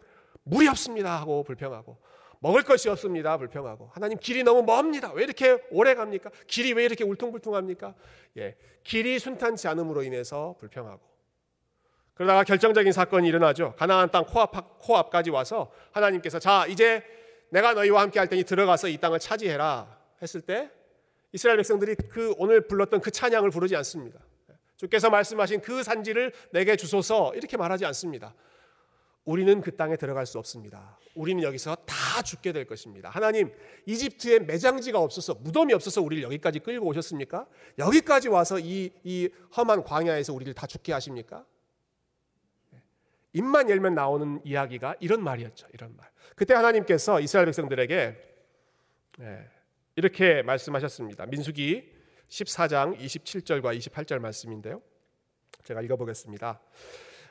물이 0.44 0.68
없습니다 0.68 1.20
하고 1.20 1.44
불평하고 1.44 1.98
먹을 2.40 2.64
것이 2.64 2.88
없습니다 2.90 3.38
불평하고 3.38 3.92
하나님 3.94 4.18
길이 4.18 4.44
너무 4.44 4.64
멉니다. 4.64 5.12
왜 5.14 5.24
이렇게 5.24 5.58
오래 5.72 5.94
갑니까? 5.94 6.32
길이 6.48 6.74
왜 6.74 6.86
이렇게 6.86 7.04
울퉁불퉁합니까? 7.04 7.94
예, 8.38 8.56
길이 8.84 9.20
순탄치 9.20 9.68
않음으로 9.68 10.04
인해서 10.04 10.56
불평하고 10.60 11.02
그러다가 12.16 12.44
결정적인 12.44 12.92
사건이 12.92 13.28
일어나죠. 13.28 13.76
가나안 13.78 14.12
땅 14.12 14.26
코앞 14.26 14.80
코앞까지 14.80 15.30
와서 15.30 15.72
하나님께서 15.92 16.40
자 16.40 16.66
이제 16.68 17.04
내가 17.50 17.74
너희와 17.74 18.02
함께 18.02 18.20
할 18.20 18.28
테니 18.28 18.44
들어가서 18.44 18.88
이 18.88 18.98
땅을 18.98 19.20
차지해라 19.20 19.99
했을 20.22 20.42
때 20.42 20.70
이스라엘 21.32 21.58
백성들이 21.58 21.96
그 22.10 22.34
오늘 22.38 22.62
불렀던 22.68 23.02
그 23.02 23.12
찬양을 23.12 23.50
부르지 23.52 23.76
않습니다. 23.78 24.20
주께서 24.78 25.10
말씀하신 25.10 25.62
그 25.62 25.84
산지를 25.84 26.34
내게 26.52 26.76
주소서 26.76 27.34
이렇게 27.36 27.58
말하지 27.58 27.86
않습니다. 27.86 28.34
우리는 29.26 29.62
그 29.62 29.76
땅에 29.76 29.96
들어갈 29.98 30.26
수 30.26 30.40
없습니다. 30.40 30.98
우리는 31.14 31.44
여기서 31.44 31.76
다 31.86 32.22
죽게 32.24 32.54
될 32.54 32.66
것입니다. 32.66 33.10
하나님, 33.10 33.54
이집트에 33.86 34.40
매장지가 34.40 35.00
없어서 35.00 35.36
무덤이 35.36 35.74
없어서 35.74 36.02
우리를 36.02 36.24
여기까지 36.24 36.60
끌고 36.60 36.88
오셨습니까? 36.88 37.46
여기까지 37.78 38.30
와서 38.30 38.58
이, 38.58 38.92
이 39.04 39.30
험한 39.56 39.84
광야에서 39.84 40.34
우리를 40.34 40.54
다 40.54 40.66
죽게 40.66 40.94
하십니까? 40.94 41.46
입만 43.34 43.70
열면 43.70 43.94
나오는 43.94 44.42
이야기가 44.44 44.96
이런 45.00 45.24
말이었죠. 45.24 45.68
이런 45.74 45.96
말. 45.96 46.10
그때 46.36 46.54
하나님께서 46.54 47.20
이스라엘 47.20 47.46
백성들에게 47.46 48.18
예, 49.20 49.50
이렇게 50.00 50.42
말씀하셨습니다. 50.44 51.26
민수기 51.26 51.92
14장 52.30 52.98
27절과 52.98 53.78
28절 53.78 54.20
말씀인데요. 54.20 54.82
제가 55.64 55.82
읽어보겠습니다. 55.82 56.60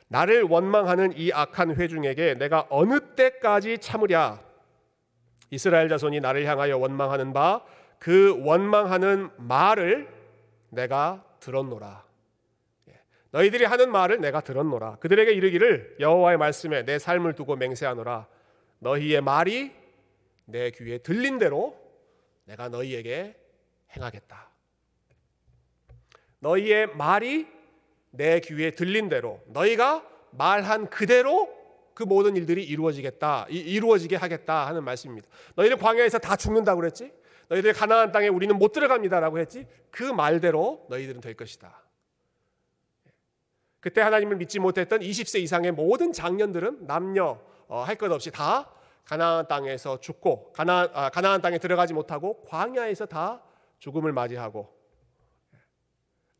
나를 0.07 0.43
원망하는 0.43 1.17
이 1.17 1.31
악한 1.31 1.75
회중에게 1.75 2.35
내가 2.35 2.67
어느 2.69 2.99
때까지 3.15 3.79
참으랴? 3.79 4.43
이스라엘 5.51 5.89
자손이 5.89 6.19
나를 6.19 6.45
향하여 6.45 6.77
원망하는 6.77 7.33
바 7.33 7.65
그 7.99 8.41
원망하는 8.45 9.29
말을 9.37 10.07
내가 10.69 11.23
들었노라. 11.41 12.05
예. 12.89 12.99
너희들이 13.31 13.65
하는 13.65 13.91
말을 13.91 14.21
내가 14.21 14.41
들었노라. 14.41 14.95
그들에게 14.95 15.31
이르기를 15.33 15.97
여호와의 15.99 16.37
말씀에 16.37 16.85
내 16.85 16.97
삶을 16.97 17.33
두고 17.33 17.57
맹세하노라. 17.57 18.27
너희의 18.79 19.21
말이 19.21 19.73
내 20.45 20.71
귀에 20.71 20.99
들린 20.99 21.37
대로 21.37 21.77
내가 22.49 22.67
너희에게 22.67 23.35
행하겠다. 23.95 24.49
너희의 26.39 26.95
말이 26.95 27.47
내 28.09 28.39
귀에 28.39 28.71
들린 28.71 29.07
대로 29.07 29.39
너희가 29.47 30.03
말한 30.31 30.89
그대로 30.89 31.47
그 31.93 32.03
모든 32.03 32.35
일들이 32.35 32.63
이루어지겠다 32.63 33.45
이루어지게 33.49 34.15
하겠다 34.15 34.65
하는 34.65 34.83
말씀입니다. 34.83 35.27
너희들 35.55 35.77
광야에서 35.77 36.17
다 36.17 36.35
죽는다고 36.35 36.81
그랬지? 36.81 37.13
너희들 37.49 37.73
가나안 37.73 38.11
땅에 38.11 38.27
우리는 38.27 38.57
못 38.57 38.71
들어갑니다라고 38.71 39.37
했지? 39.39 39.67
그 39.91 40.03
말대로 40.03 40.85
너희들은 40.89 41.21
될 41.21 41.35
것이다. 41.35 41.83
그때 43.79 44.01
하나님을 44.01 44.37
믿지 44.37 44.59
못했던 44.59 44.99
20세 45.01 45.39
이상의 45.39 45.71
모든 45.71 46.11
장년들은 46.11 46.87
남녀 46.87 47.39
어, 47.67 47.83
할것 47.83 48.11
없이 48.11 48.31
다 48.31 48.71
가나안 49.09 49.47
땅에서 49.47 49.99
죽고 49.99 50.51
가나, 50.53 50.87
아, 50.93 51.09
가나안 51.09 51.41
땅에 51.41 51.57
들어가지 51.57 51.95
못하고 51.95 52.43
광야에서 52.43 53.07
다 53.07 53.43
죽음을 53.79 54.13
맞이하고 54.13 54.71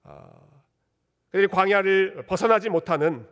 어, 0.03 0.63
그들이 1.31 1.47
광야를 1.47 2.27
벗어나지 2.27 2.69
못하는 2.69 3.27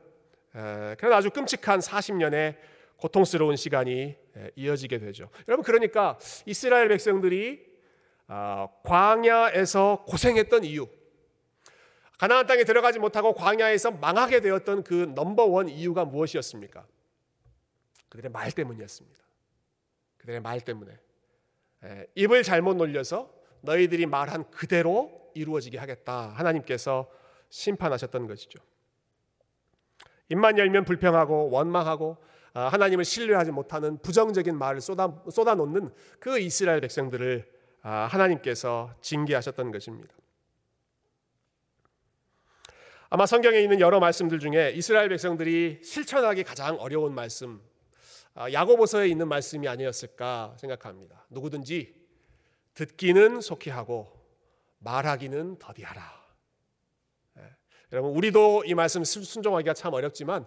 그런 0.97 1.13
아주 1.13 1.29
끔찍한 1.29 1.81
40년의 1.81 2.57
고통스러운 2.97 3.57
시간이 3.57 4.17
이어지게 4.55 4.97
되죠. 4.97 5.29
여러분 5.47 5.63
그러니까 5.63 6.17
이스라엘 6.47 6.87
백성들이 6.87 7.63
어, 8.27 8.81
광야에서 8.83 10.03
고생했던 10.07 10.63
이유, 10.63 10.87
가나안 12.17 12.47
땅에 12.47 12.63
들어가지 12.63 12.97
못하고 12.97 13.35
광야에서 13.35 13.91
망하게 13.91 14.41
되었던 14.41 14.83
그 14.83 15.11
넘버원 15.13 15.69
이유가 15.69 16.05
무엇이었습니까? 16.05 16.87
그들의 18.09 18.31
말 18.31 18.51
때문이었습니다. 18.51 19.26
그들의 20.27 20.41
말 20.41 20.59
때문에 20.59 20.91
입을 22.15 22.43
잘못 22.43 22.75
놀려서 22.75 23.33
너희들이 23.61 24.05
말한 24.05 24.51
그대로 24.51 25.31
이루어지게 25.33 25.77
하겠다. 25.77 26.29
하나님께서 26.29 27.09
심판하셨던 27.49 28.27
것이죠. 28.27 28.59
입만 30.29 30.57
열면 30.57 30.83
불평하고 30.83 31.49
원망하고 31.49 32.17
아, 32.53 32.67
하나님을 32.69 33.05
신뢰하지 33.05 33.51
못하는 33.51 33.99
부정적인 33.99 34.57
말을 34.57 34.81
쏟아, 34.81 35.23
쏟아놓는 35.29 35.93
그 36.19 36.39
이스라엘 36.39 36.81
백성들을 36.81 37.47
아, 37.83 38.07
하나님께서 38.07 38.95
징계하셨던 39.01 39.71
것입니다. 39.71 40.13
아마 43.09 43.25
성경에 43.25 43.59
있는 43.59 43.79
여러 43.79 43.99
말씀들 43.99 44.39
중에 44.39 44.71
이스라엘 44.71 45.07
백성들이 45.09 45.81
실천하기 45.83 46.43
가장 46.43 46.75
어려운 46.79 47.13
말씀, 47.13 47.61
아, 47.61 47.76
야고보서에 48.37 49.07
있는 49.07 49.27
말씀이 49.27 49.67
아니었을까 49.67 50.55
생각합니다. 50.57 51.25
누구든지 51.29 51.95
듣기는 52.73 53.41
속히 53.41 53.71
하고 53.71 54.07
말하기는 54.79 55.57
더디하라. 55.57 56.17
여러분 57.91 58.11
우리도 58.11 58.63
이 58.65 58.73
말씀 58.73 59.03
순종하기가 59.03 59.73
참 59.73 59.93
어렵지만 59.93 60.45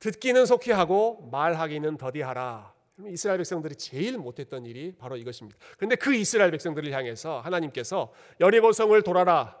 듣기는 0.00 0.44
속히 0.44 0.72
하고 0.72 1.28
말하기는 1.30 1.96
더디하라. 1.96 2.74
이스라엘 3.06 3.38
백성들이 3.38 3.76
제일 3.76 4.18
못했던 4.18 4.66
일이 4.66 4.94
바로 4.98 5.16
이것입니다. 5.16 5.58
그런데 5.76 5.96
그 5.96 6.14
이스라엘 6.14 6.50
백성들을 6.50 6.92
향해서 6.92 7.40
하나님께서 7.40 8.12
여리고 8.40 8.72
성을 8.72 9.00
돌아라. 9.02 9.58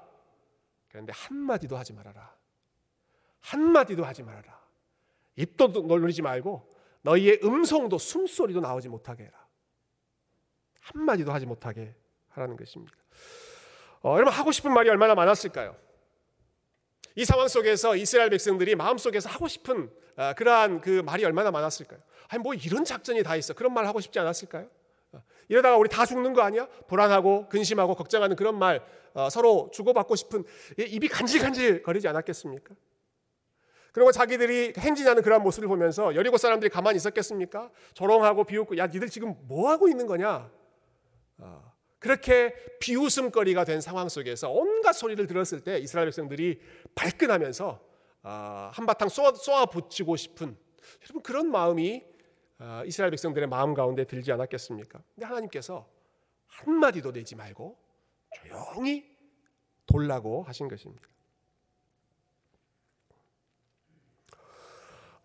그런데 0.88 1.12
한 1.14 1.36
마디도 1.36 1.76
하지 1.76 1.92
말아라. 1.92 2.34
한 3.40 3.62
마디도 3.62 4.04
하지 4.04 4.22
말아라. 4.22 4.60
입도 5.36 5.68
놀리지 5.68 6.20
말고 6.20 6.74
너희의 7.02 7.40
음성도 7.44 7.98
숨소리도 7.98 8.60
나오지 8.60 8.88
못하게 8.88 9.24
해라. 9.24 9.46
한 10.80 11.04
마디도 11.04 11.32
하지 11.32 11.46
못하게 11.46 11.94
하라는 12.30 12.56
것입니다. 12.56 12.94
어, 14.02 14.14
여러분 14.14 14.32
하고 14.32 14.50
싶은 14.52 14.72
말이 14.72 14.88
얼마나 14.88 15.14
많았을까요? 15.14 15.76
이 17.16 17.24
상황 17.24 17.48
속에서 17.48 17.96
이스라엘 17.96 18.30
백성들이 18.30 18.74
마음속에서 18.76 19.28
하고 19.28 19.48
싶은 19.48 19.90
아, 20.16 20.32
그러한 20.34 20.80
그 20.80 21.02
말이 21.04 21.24
얼마나 21.24 21.50
많았을까요? 21.50 22.00
아니 22.28 22.42
뭐 22.42 22.54
이런 22.54 22.84
작전이 22.84 23.22
다 23.22 23.36
있어. 23.36 23.54
그런 23.54 23.72
말 23.74 23.86
하고 23.86 24.00
싶지 24.00 24.18
않았을까요? 24.18 24.68
아, 25.12 25.22
이러다가 25.48 25.76
우리 25.76 25.88
다 25.88 26.06
죽는 26.06 26.32
거 26.32 26.42
아니야? 26.42 26.66
불안하고 26.88 27.48
근심하고 27.48 27.94
걱정하는 27.94 28.36
그런 28.36 28.58
말 28.58 28.84
어, 29.12 29.28
서로 29.28 29.70
주고받고 29.72 30.16
싶은 30.16 30.44
입이 30.78 31.08
간질간질 31.08 31.82
거리지 31.82 32.06
않았겠습니까? 32.08 32.74
그리고 33.92 34.12
자기들이 34.12 34.74
행진하는 34.78 35.22
그런 35.22 35.42
모습을 35.42 35.68
보면서 35.68 36.14
여리고 36.14 36.36
사람들이 36.36 36.70
가만히 36.70 36.96
있었겠습니까? 36.96 37.70
조롱하고 37.94 38.44
비웃고 38.44 38.76
야 38.78 38.86
니들 38.86 39.08
지금 39.08 39.34
뭐 39.42 39.70
하고 39.70 39.88
있는 39.88 40.06
거냐? 40.06 40.50
어, 41.38 41.72
그렇게 41.98 42.54
비웃음거리가 42.80 43.64
된 43.64 43.80
상황 43.80 44.08
속에서 44.08 44.50
온갖 44.50 44.92
소리를 44.92 45.26
들었을 45.26 45.60
때 45.60 45.78
이스라엘 45.78 46.06
백성들이 46.06 46.60
발끈하면서 46.94 47.80
아, 48.22 48.70
한바탕 48.74 49.08
쏘아, 49.08 49.66
붙이고 49.66 50.16
싶은 50.16 50.56
여러분 51.02 51.22
그런 51.22 51.50
마음이 51.50 52.04
아, 52.58 52.82
이스라엘 52.86 53.10
백성들의 53.10 53.48
마음 53.48 53.74
가운데 53.74 54.04
들지 54.04 54.32
않았겠습니까? 54.32 55.00
근데 55.14 55.26
하나님께서 55.26 55.88
한마디도 56.46 57.12
내지 57.12 57.34
말고 57.34 57.76
조용히 58.34 59.10
돌라고 59.86 60.42
하신 60.42 60.68
것입니다. 60.68 61.08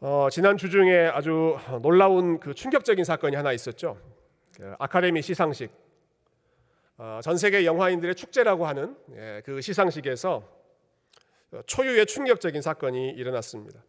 어, 0.07 0.29
지난 0.29 0.55
주 0.55 0.69
중에 0.69 1.07
아주 1.07 1.57
놀라운 1.81 2.39
그 2.39 2.53
충격적인 2.53 3.03
사건이 3.03 3.35
하나 3.35 3.51
있었죠. 3.53 3.97
그 4.55 4.75
아카데미 4.77 5.23
시상식 5.23 5.71
어, 6.99 7.21
전 7.23 7.37
세계 7.37 7.65
영화인들의 7.65 8.13
축제라고 8.13 8.67
하는 8.67 8.95
예, 9.15 9.41
그 9.43 9.61
시상식에서 9.61 10.47
초유의 11.65 12.05
충격적인 12.05 12.61
사건이 12.61 13.09
일어났습니다. 13.13 13.83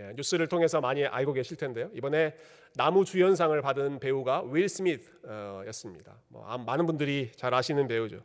예, 0.00 0.12
뉴스를 0.16 0.48
통해서 0.48 0.82
많이 0.82 1.06
알고 1.06 1.32
계실 1.32 1.56
텐데요. 1.56 1.88
이번에 1.94 2.36
남우주연상을 2.74 3.58
받은 3.62 4.00
배우가 4.00 4.42
윌 4.50 4.68
스미스였습니다. 4.68 6.14
뭐, 6.28 6.58
많은 6.58 6.84
분들이 6.84 7.32
잘 7.36 7.54
아시는 7.54 7.88
배우죠. 7.88 8.18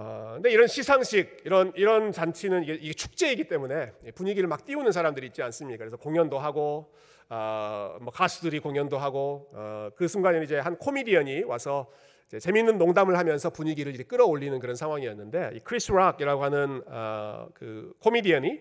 어, 0.00 0.34
근데 0.34 0.52
이런 0.52 0.68
시상식, 0.68 1.42
이런 1.44 1.72
이런 1.74 2.12
잔치는 2.12 2.62
이게, 2.62 2.74
이게, 2.74 2.92
축제이기 2.92 3.48
때문에 3.48 3.90
분위기를 4.14 4.48
막 4.48 4.64
띄우는 4.64 4.92
사람들이 4.92 5.26
있지 5.26 5.42
않습니까? 5.42 5.78
그래서 5.78 5.96
공연도 5.96 6.38
하고 6.38 6.92
어, 7.28 7.96
뭐 8.00 8.12
가수들이 8.12 8.60
공연도 8.60 8.96
하고 8.96 9.48
어, 9.54 9.90
그 9.96 10.06
순간에 10.06 10.40
이제 10.44 10.60
한 10.60 10.76
코미디언이 10.76 11.42
와서 11.42 11.90
재미있는 12.38 12.78
농담을 12.78 13.18
하면서 13.18 13.50
분위기를 13.50 13.92
이제 13.92 14.04
끌어올리는 14.04 14.56
그런 14.60 14.76
상황이었는데 14.76 15.50
이 15.54 15.58
크리스 15.64 15.90
락이라고 15.90 16.44
하는 16.44 16.82
어, 16.86 17.48
그 17.52 17.92
코미디언이 17.98 18.56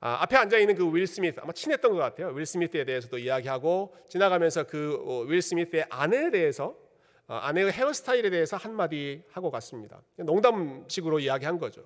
아, 0.00 0.22
앞에 0.22 0.36
앉아 0.36 0.58
있는 0.58 0.74
그 0.74 0.84
윌 0.90 1.06
스미스 1.06 1.38
아마 1.40 1.52
친했던 1.52 1.92
것 1.92 1.98
같아요. 1.98 2.30
윌 2.30 2.44
스미스에 2.44 2.84
대해서도 2.84 3.18
이야기하고 3.18 3.94
지나가면서 4.08 4.64
그 4.64 5.01
윌 5.01 5.38
어, 5.38 5.40
스미스의 5.40 5.86
아내에 5.88 6.32
대해서 6.32 6.66
어, 6.66 6.83
아내의 7.26 7.72
헤어스타일에 7.72 8.30
대해서 8.30 8.56
한마디 8.56 9.22
하고 9.30 9.50
갔습니다. 9.50 10.02
농담식으로 10.16 11.20
이야기한 11.20 11.58
거죠. 11.58 11.84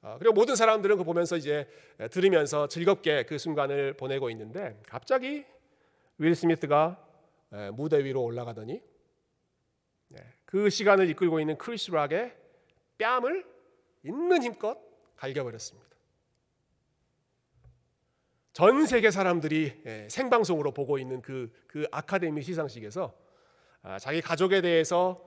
어, 0.00 0.16
그리고 0.18 0.34
모든 0.34 0.56
사람들은 0.56 0.96
그 0.96 1.04
보면서 1.04 1.36
이제 1.36 1.68
들으면서 2.10 2.66
즐겁게 2.66 3.24
그 3.24 3.38
순간을 3.38 3.94
보내고 3.96 4.30
있는데 4.30 4.80
갑자기 4.88 5.44
윌 6.18 6.34
스미스가 6.34 6.98
무대 7.74 8.02
위로 8.02 8.22
올라가더니 8.22 8.82
그 10.44 10.68
시간을 10.68 11.08
이끌고 11.10 11.40
있는 11.40 11.56
크리스 11.56 11.90
락의 11.90 12.36
뺨을 12.98 13.46
있는 14.02 14.42
힘껏 14.42 14.78
갈겨버렸습니다. 15.16 15.92
전 18.52 18.84
세계 18.86 19.10
사람들이 19.10 20.08
생방송으로 20.08 20.72
보고 20.72 20.98
있는 20.98 21.22
그, 21.22 21.50
그 21.66 21.86
아카데미 21.90 22.42
시상식에서 22.42 23.14
아, 23.14 23.31
자기 23.98 24.20
가족에 24.20 24.60
대해서 24.60 25.22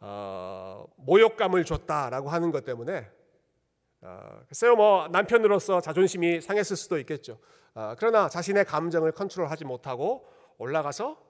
어, 0.00 0.86
모욕감을 0.96 1.64
줬다라고 1.64 2.28
하는 2.28 2.50
것 2.50 2.64
때문에 2.64 3.10
어, 4.00 4.40
글쎄요 4.46 4.76
뭐 4.76 5.08
남편으로서 5.08 5.80
자존심이 5.80 6.40
상했을 6.40 6.76
수도 6.76 6.98
있겠죠. 6.98 7.38
어, 7.74 7.94
그러나 7.98 8.28
자신의 8.28 8.64
감정을 8.64 9.12
컨트롤하지 9.12 9.64
못하고 9.64 10.26
올라가서 10.58 11.28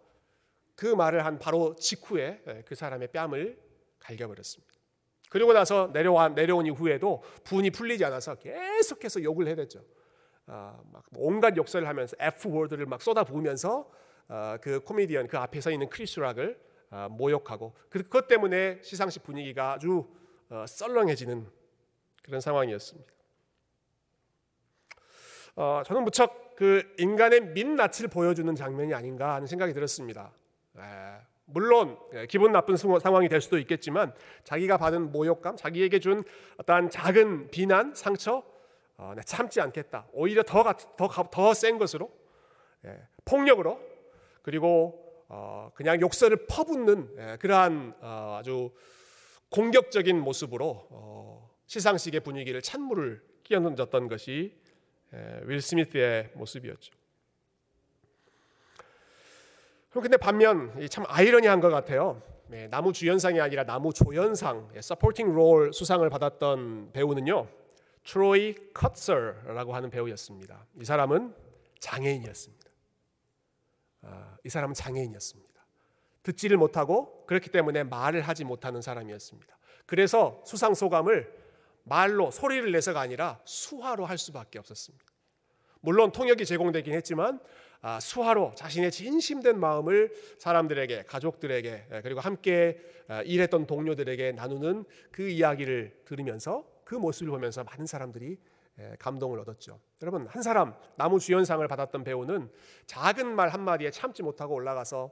그 0.76 0.86
말을 0.86 1.24
한 1.24 1.38
바로 1.38 1.74
직후에 1.74 2.42
예, 2.46 2.62
그 2.66 2.74
사람의 2.74 3.08
뺨을 3.08 3.58
갈겨버렸습니다. 3.98 4.72
그리고 5.28 5.52
나서 5.52 5.90
내려와 5.92 6.30
내려온 6.30 6.66
이후에도 6.66 7.22
분이 7.44 7.70
풀리지 7.70 8.04
않아서 8.04 8.36
계속해서 8.36 9.22
욕을 9.22 9.48
해댔죠. 9.48 9.84
아, 10.46 10.80
막 10.92 11.02
온갖 11.16 11.56
욕설을 11.56 11.86
하면서 11.86 12.16
F 12.18 12.48
word를 12.48 12.86
막 12.86 13.02
쏟아부으면서 13.02 13.90
아, 14.28 14.58
그 14.62 14.80
코미디언 14.80 15.26
그 15.26 15.36
앞에 15.36 15.60
서 15.60 15.70
있는 15.70 15.88
크리스 15.90 16.20
락을 16.20 16.58
아, 16.58 16.67
모욕하고 17.10 17.74
그, 17.88 18.02
그것 18.02 18.26
때문에 18.28 18.80
시상식 18.82 19.22
분위기가 19.22 19.72
아주 19.72 20.06
어, 20.48 20.64
썰렁해지는 20.66 21.46
그런 22.22 22.40
상황이었습니다. 22.40 23.12
어, 25.56 25.82
저는 25.84 26.04
무척 26.04 26.54
그 26.54 26.82
인간의 26.98 27.40
민낯을 27.52 28.08
보여주는 28.10 28.52
장면이 28.54 28.94
아닌가 28.94 29.34
하는 29.34 29.46
생각이 29.46 29.72
들었습니다. 29.72 30.32
에, 30.76 30.80
물론 31.44 31.98
예, 32.14 32.26
기분 32.26 32.52
나쁜 32.52 32.76
상황이 32.76 33.28
될 33.28 33.40
수도 33.40 33.58
있겠지만 33.58 34.12
자기가 34.44 34.76
받은 34.76 35.12
모욕감, 35.12 35.56
자기에게 35.56 35.98
준 35.98 36.22
어떠한 36.58 36.90
작은 36.90 37.50
비난, 37.50 37.94
상처 37.94 38.42
어, 38.96 39.14
참지 39.24 39.60
않겠다. 39.60 40.06
오히려 40.12 40.42
더더더 40.42 41.54
센 41.54 41.78
것으로 41.78 42.10
예, 42.84 43.02
폭력으로 43.24 43.80
그리고 44.42 45.04
어, 45.04 45.07
그냥 45.74 46.00
욕설을 46.00 46.46
퍼붓는 46.46 47.14
예, 47.18 47.36
그러한 47.36 47.94
어, 48.00 48.36
아주 48.40 48.72
공격적인 49.50 50.18
모습으로 50.18 50.86
어, 50.90 51.50
시상식의 51.66 52.20
분위기를 52.20 52.62
찬물을 52.62 53.22
끼얹었던 53.44 54.08
것이 54.08 54.56
예, 55.14 55.40
윌 55.44 55.60
스미스의 55.60 56.30
모습이었죠. 56.34 56.92
그럼 59.90 60.02
근데 60.02 60.16
반면 60.16 60.86
참 60.88 61.04
아이러니한 61.08 61.60
것 61.60 61.70
같아요. 61.70 62.22
네, 62.48 62.66
나무 62.68 62.92
주연상이 62.92 63.40
아니라 63.40 63.64
나무 63.64 63.92
조연상, 63.92 64.70
서포팅 64.80 65.34
롤 65.34 65.72
수상을 65.72 66.08
받았던 66.08 66.92
배우는요. 66.92 67.48
트로이 68.04 68.54
컷서라고 68.72 69.74
하는 69.74 69.90
배우였습니다. 69.90 70.66
이 70.80 70.84
사람은 70.84 71.34
장애인이었습니다. 71.80 72.57
아, 74.02 74.36
이 74.44 74.48
사람은 74.48 74.74
장애인이었습니다. 74.74 75.58
듣지를 76.22 76.56
못하고 76.56 77.24
그렇기 77.26 77.50
때문에 77.50 77.84
말을 77.84 78.22
하지 78.22 78.44
못하는 78.44 78.82
사람이었습니다. 78.82 79.58
그래서 79.86 80.42
수상 80.44 80.74
소감을 80.74 81.32
말로 81.84 82.30
소리를 82.30 82.70
내서가 82.70 83.00
아니라 83.00 83.40
수화로 83.44 84.04
할 84.04 84.18
수밖에 84.18 84.58
없었습니다. 84.58 85.04
물론 85.80 86.12
통역이 86.12 86.44
제공되긴 86.44 86.92
했지만 86.94 87.40
아, 87.80 88.00
수화로 88.00 88.54
자신의 88.56 88.90
진심된 88.90 89.58
마음을 89.58 90.12
사람들에게 90.38 91.04
가족들에게 91.04 91.86
예, 91.92 92.00
그리고 92.02 92.20
함께 92.20 92.78
아, 93.06 93.22
일했던 93.22 93.66
동료들에게 93.66 94.32
나누는 94.32 94.84
그 95.12 95.28
이야기를 95.28 96.02
들으면서 96.04 96.68
그 96.84 96.96
모습을 96.96 97.30
보면서 97.30 97.62
많은 97.64 97.86
사람들이 97.86 98.30
예, 98.32 98.38
감동을 98.98 99.40
얻었죠. 99.40 99.80
여러분 100.02 100.26
한 100.28 100.42
사람 100.42 100.74
나무 100.96 101.18
주연상을 101.18 101.66
받았던 101.66 102.04
배우는 102.04 102.50
작은 102.86 103.34
말 103.34 103.48
한마디에 103.48 103.90
참지 103.90 104.22
못하고 104.22 104.54
올라가서 104.54 105.10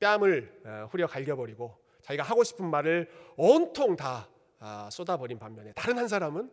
뺨을 0.00 0.62
예, 0.66 0.70
후려 0.90 1.06
갈겨버리고 1.06 1.76
자기가 2.02 2.22
하고 2.24 2.42
싶은 2.44 2.68
말을 2.68 3.10
온통 3.36 3.96
다 3.96 4.28
아, 4.60 4.88
쏟아버린 4.90 5.38
반면에 5.38 5.72
다른 5.72 5.98
한 5.98 6.08
사람은 6.08 6.50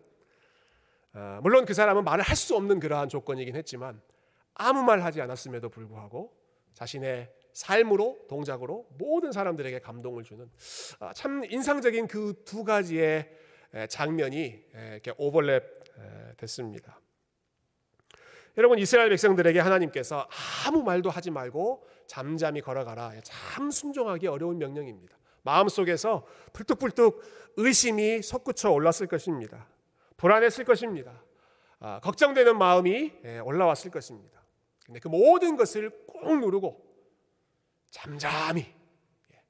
물론 1.41 1.65
그 1.65 1.73
사람은 1.73 2.03
말을 2.03 2.23
할 2.23 2.35
수 2.35 2.55
없는 2.55 2.79
그러한 2.79 3.07
조건이긴 3.09 3.55
했지만 3.55 4.01
아무 4.53 4.83
말 4.83 5.01
하지 5.01 5.21
않았음에도 5.21 5.69
불구하고 5.69 6.33
자신의 6.73 7.31
삶으로 7.53 8.17
동작으로 8.27 8.85
모든 8.97 9.31
사람들에게 9.31 9.79
감동을 9.79 10.23
주는 10.23 10.49
아, 10.99 11.13
참 11.13 11.43
인상적인 11.45 12.07
그 12.07 12.33
두 12.43 12.63
가지의 12.63 13.31
장면이 13.89 14.63
이렇게 14.91 15.11
오버랩 15.13 15.74
됐습니다. 16.37 16.99
여러분 18.57 18.79
이스라엘 18.79 19.09
백성들에게 19.09 19.59
하나님께서 19.59 20.27
아무 20.65 20.83
말도 20.83 21.09
하지 21.09 21.29
말고 21.29 21.85
잠잠히 22.07 22.61
걸어가라. 22.61 23.13
참 23.23 23.69
순종하기 23.69 24.27
어려운 24.27 24.57
명령입니다. 24.57 25.17
마음속에서 25.43 26.25
불뚝불뚝 26.53 27.21
의심이 27.57 28.21
솟구쳐 28.21 28.71
올랐을 28.71 29.07
것입니다. 29.07 29.67
불안했을 30.17 30.63
것입니다. 30.63 31.21
아, 31.79 31.99
걱정되는 31.99 32.57
마음이 32.57 33.13
올라왔을 33.43 33.91
것입니다. 33.91 34.41
근데 34.85 34.99
그 34.99 35.07
모든 35.07 35.55
것을 35.55 35.89
꼭 36.07 36.39
누르고 36.39 36.83
잠잠히 37.89 38.61
예, 39.33 39.43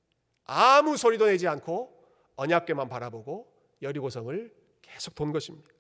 아무 0.46 0.98
소리도 0.98 1.26
내지 1.28 1.48
않고 1.48 1.94
언약궤만 2.36 2.90
바라보고 2.90 3.52
여리고성을 3.82 4.54
계속 4.82 5.16
돈 5.16 5.32
것입니다. 5.32 5.75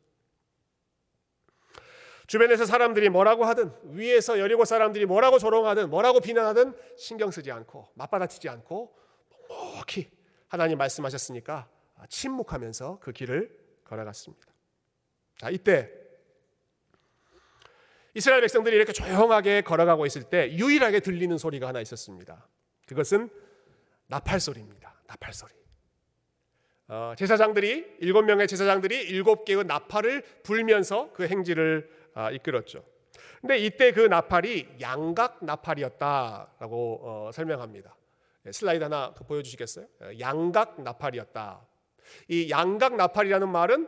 주변에서 2.27 2.65
사람들이 2.65 3.09
뭐라고 3.09 3.45
하든 3.45 3.71
위에서 3.83 4.39
여리고 4.39 4.65
사람들이 4.65 5.05
뭐라고 5.05 5.37
조롱하든 5.37 5.89
뭐라고 5.89 6.19
비난하든 6.19 6.73
신경 6.97 7.31
쓰지 7.31 7.51
않고 7.51 7.87
맞받아치지 7.93 8.49
않고 8.49 8.95
묵묵히 9.49 10.09
하나님 10.47 10.77
말씀하셨으니까 10.77 11.67
침묵하면서 12.09 12.99
그 12.99 13.11
길을 13.11 13.55
걸어갔습니다. 13.83 14.47
자, 15.37 15.49
이때 15.49 15.91
이스라엘 18.13 18.41
백성들이 18.41 18.75
이렇게 18.75 18.93
조용하게 18.93 19.61
걸어가고 19.61 20.05
있을 20.05 20.23
때 20.23 20.51
유일하게 20.53 21.01
들리는 21.01 21.37
소리가 21.37 21.67
하나 21.67 21.81
있었습니다. 21.81 22.47
그것은 22.87 23.29
나팔 24.07 24.39
소리입니다. 24.39 24.95
나팔 25.07 25.33
소리. 25.33 25.53
어, 26.87 27.13
제사장들이 27.17 27.97
일곱 27.99 28.23
명의 28.23 28.47
제사장들이 28.47 28.95
일곱 28.95 29.43
개의 29.43 29.65
나팔을 29.65 30.21
불면서 30.43 31.11
그 31.13 31.25
아, 31.25 31.89
이끌었죠. 32.33 32.83
근데 33.41 33.57
이때 33.57 33.91
그 33.91 33.99
나팔이 33.99 34.77
양각 34.81 35.43
나팔이었다라고 35.45 36.99
어, 37.03 37.31
설명합니다. 37.31 37.95
네, 38.43 38.51
슬라이드 38.51 38.83
하나 38.83 39.13
그 39.15 39.23
보여주시겠어요? 39.23 39.85
어, 40.01 40.09
양각 40.19 40.81
나팔이었다. 40.81 41.65
이 42.27 42.49
양각 42.49 42.95
나팔이라는 42.95 43.49
말은 43.49 43.87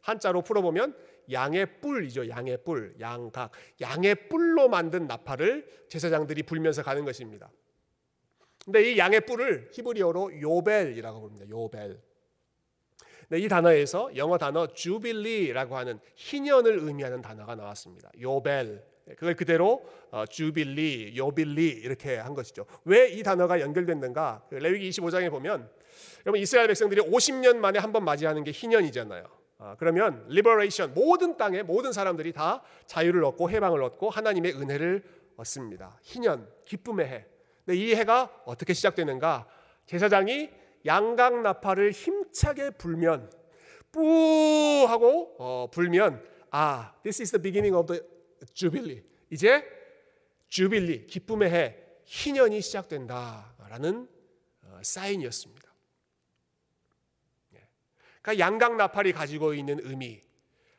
한자로 0.00 0.42
풀어보면 0.42 0.96
양의 1.30 1.80
뿔이죠. 1.80 2.28
양의 2.28 2.64
뿔, 2.64 2.94
양각. 3.00 3.52
양의 3.80 4.28
뿔로 4.28 4.68
만든 4.68 5.06
나팔을 5.06 5.84
제사장들이 5.88 6.44
불면서 6.44 6.82
가는 6.82 7.04
것입니다. 7.04 7.50
근데 8.64 8.92
이 8.92 8.98
양의 8.98 9.22
뿔을 9.22 9.70
히브리어로 9.72 10.40
요벨이라고 10.40 11.20
부릅니다. 11.20 11.48
요벨. 11.48 12.00
네, 13.28 13.38
이 13.38 13.48
단어에서 13.48 14.10
영어 14.16 14.38
단어 14.38 14.66
주빌리라고 14.68 15.76
하는 15.76 16.00
희년을 16.16 16.78
의미하는 16.80 17.20
단어가 17.20 17.54
나왔습니다. 17.54 18.10
요벨. 18.20 18.82
그걸 19.16 19.34
그대로 19.34 19.82
어, 20.10 20.24
Jubilee, 20.26 21.14
요빌리 21.16 21.66
이렇게 21.68 22.16
한 22.16 22.34
것이죠. 22.34 22.66
왜 22.84 23.10
이 23.12 23.22
단어가 23.22 23.60
연결됐는가? 23.60 24.44
그 24.48 24.54
레위기 24.56 24.90
25장에 24.90 25.30
보면 25.30 25.68
여러분 26.26 26.40
이스라엘 26.40 26.68
백성들이 26.68 27.02
50년 27.02 27.56
만에 27.56 27.78
한 27.78 27.92
번 27.92 28.04
맞이하는 28.04 28.44
게 28.44 28.50
희년이잖아요. 28.50 29.24
아, 29.60 29.76
그러면 29.78 30.24
liberation 30.28 30.94
모든 30.94 31.36
땅의 31.36 31.64
모든 31.64 31.92
사람들이 31.92 32.32
다 32.32 32.62
자유를 32.86 33.24
얻고 33.24 33.50
해방을 33.50 33.82
얻고 33.82 34.08
하나님의 34.10 34.52
은혜를 34.54 35.02
얻습니다. 35.36 35.98
희년 36.02 36.46
기쁨의 36.64 37.06
해. 37.08 37.26
근데 37.64 37.78
이 37.78 37.94
해가 37.94 38.42
어떻게 38.44 38.72
시작되는가? 38.74 39.46
제사장이 39.86 40.50
양각 40.86 41.42
나팔을 41.42 41.92
힘차게 41.92 42.70
불면 42.70 43.30
뿌 43.90 44.86
하고 44.88 45.34
어, 45.38 45.68
불면 45.70 46.22
아, 46.50 46.94
this 47.02 47.22
is 47.22 47.32
the 47.32 47.42
beginning 47.42 47.76
of 47.76 47.86
the 47.86 48.02
jubilee. 48.54 49.02
이제 49.30 49.64
주빌리 50.48 51.06
기쁨의 51.06 51.50
해 51.50 51.76
희년이 52.04 52.60
시작된다라는 52.60 54.08
어, 54.62 54.80
사인이었습니다. 54.82 55.68
그러니까 58.22 58.38
양각 58.38 58.76
나팔이 58.76 59.12
가지고 59.12 59.54
있는 59.54 59.78
의미, 59.82 60.20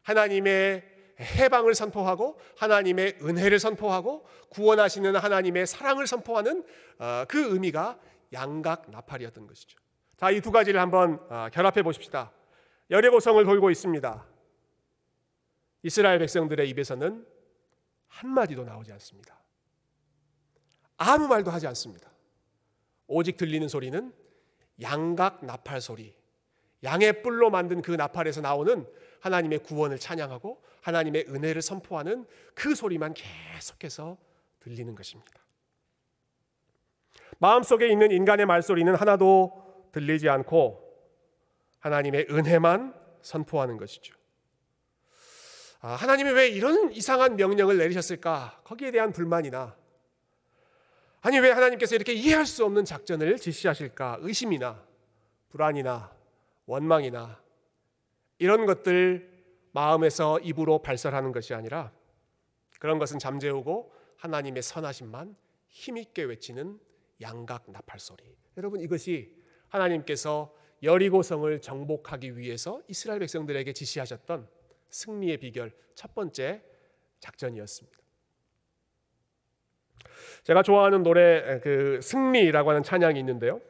하나님의 0.03 0.83
해방을 1.19 1.75
선포하고 1.75 2.39
하나님의 2.57 3.17
은혜를 3.21 3.59
선포하고 3.59 4.25
구원하시는 4.49 5.15
하나님의 5.15 5.67
사랑을 5.67 6.07
선포하는 6.07 6.63
어, 6.99 7.25
그 7.27 7.53
의미가 7.53 7.99
양각 8.33 8.91
나팔이었던 8.91 9.47
것이죠. 9.47 9.77
자, 10.19 10.31
이 10.31 10.41
두 10.41 10.51
가지를 10.51 10.81
한번 10.81 11.13
어, 11.29 11.47
결합해 11.49 11.81
보십시다. 11.81 12.33
여리고성을 12.89 13.41
돌고 13.45 13.71
있습니다. 13.71 14.25
이스라엘 15.83 16.19
백성들의 16.19 16.67
입에서는 16.69 17.25
한마디도 18.09 18.65
나오지 18.65 18.91
않습니다. 18.93 19.39
아무 20.97 21.29
말도 21.29 21.51
하지 21.51 21.67
않습니다. 21.67 22.11
오직 23.07 23.37
들리는 23.37 23.65
소리는 23.69 24.13
양각 24.81 25.45
나팔 25.45 25.79
소리. 25.79 26.13
양의 26.83 27.21
뿔로 27.21 27.49
만든 27.49 27.81
그 27.81 27.91
나팔에서 27.91 28.41
나오는 28.41 28.85
하나님의 29.21 29.59
구원을 29.59 29.99
찬양하고 29.99 30.61
하나님의 30.81 31.27
은혜를 31.29 31.61
선포하는 31.61 32.25
그 32.55 32.75
소리만 32.75 33.13
계속해서 33.13 34.17
들리는 34.59 34.93
것입니다. 34.95 35.31
마음속에 37.37 37.87
있는 37.87 38.11
인간의 38.11 38.45
말소리는 38.45 38.93
하나도 38.95 39.68
들리지 39.91 40.29
않고 40.29 40.87
하나님의 41.79 42.27
은혜만 42.29 42.93
선포하는 43.21 43.77
것이죠. 43.77 44.15
아, 45.81 45.93
하나님이 45.93 46.31
왜 46.31 46.49
이런 46.49 46.91
이상한 46.91 47.35
명령을 47.37 47.77
내리셨을까? 47.77 48.61
거기에 48.65 48.91
대한 48.91 49.13
불만이나 49.13 49.77
아니 51.21 51.39
왜 51.39 51.51
하나님께서 51.51 51.95
이렇게 51.95 52.13
이해할 52.13 52.45
수 52.45 52.65
없는 52.65 52.85
작전을実施하실까? 52.85 54.17
의심이나 54.21 54.85
불안이나 55.49 56.13
원망이나 56.65 57.41
이런 58.37 58.65
것들 58.65 59.29
마음에서 59.71 60.39
입으로 60.39 60.81
발설하는 60.81 61.31
것이 61.31 61.53
아니라 61.53 61.91
그런 62.79 62.99
것은 62.99 63.19
잠재우고 63.19 63.93
하나님의 64.17 64.63
선하심만 64.63 65.35
힘있게 65.67 66.23
외치는 66.23 66.79
양각 67.21 67.69
나팔 67.71 67.99
소리. 67.99 68.23
여러분 68.57 68.79
이것이 68.79 69.38
하나님께서 69.69 70.53
여리고성을 70.83 71.61
정복하기 71.61 72.37
위해서 72.37 72.81
이스라엘 72.87 73.19
백성들에게 73.19 73.71
지시하셨던 73.73 74.47
승리의 74.89 75.37
비결 75.37 75.71
첫 75.95 76.13
번째 76.13 76.61
작전이었습니다. 77.19 77.99
제가 80.43 80.63
좋아하는 80.63 81.03
노래 81.03 81.59
그 81.59 81.99
승리라고 82.01 82.69
하는 82.69 82.83
찬양이 82.83 83.19
있는데요. 83.19 83.61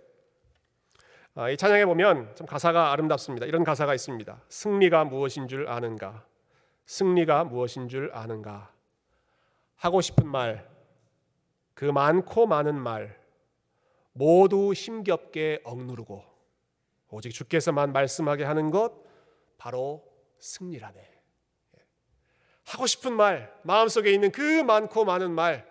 아, 1.36 1.50
이 1.50 1.58
찬양에 1.58 1.86
보면 1.86 2.36
좀 2.36 2.46
가사가 2.46 2.92
아름답습니다. 2.92 3.46
이런 3.46 3.64
가사가 3.64 3.94
있습니다. 3.96 4.44
승리가 4.50 5.06
무엇인 5.06 5.48
줄 5.48 5.68
아는가? 5.68 6.26
승리가 6.86 7.46
무엇인 7.46 7.88
줄 7.88 8.12
아는가? 8.14 8.72
하고 9.76 10.02
싶은 10.02 10.28
말, 10.28 10.70
그 11.74 11.86
많고 11.86 12.46
많은 12.48 12.76
말, 12.76 13.19
모두 14.20 14.74
힘겹게 14.74 15.62
억누르고 15.64 16.22
오직 17.12 17.32
주께서만 17.32 17.94
말씀하게 17.94 18.44
하는 18.44 18.70
것 18.70 18.92
바로 19.58 20.04
승리라네. 20.40 21.00
예. 21.00 21.80
하고 22.66 22.86
싶은 22.86 23.14
말, 23.14 23.58
마음속에 23.64 24.12
있는 24.12 24.30
그 24.34 24.42
많고 24.62 25.06
많은 25.06 25.32
말 25.32 25.66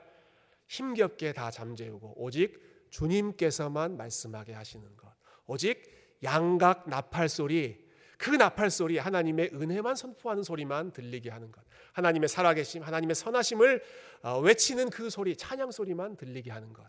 힘겹게 0.67 1.35
다 1.35 1.51
잠재우고 1.51 2.15
오직 2.17 2.89
주님께서만 2.89 3.99
말씀하게 3.99 4.55
하시는 4.55 4.97
것. 4.97 5.13
오직 5.47 6.17
양각 6.23 6.89
나팔 6.89 7.29
소리, 7.29 7.87
그 8.17 8.31
나팔 8.31 8.71
소리 8.71 8.97
하나님의 8.97 9.51
은혜만 9.53 9.95
선포하는 9.95 10.43
소리만 10.43 10.93
들리게 10.93 11.29
하는 11.29 11.53
것. 11.53 11.63
하나님의 11.93 12.31
살아계심, 12.31 12.83
하나님의 12.83 13.15
선하심을 13.15 13.83
어, 14.23 14.41
외치는 14.41 14.89
그 14.89 15.11
소리, 15.11 15.37
찬양 15.37 15.71
소리만 15.71 16.17
들리게 16.17 16.51
하는 16.51 16.73
것. 16.73 16.89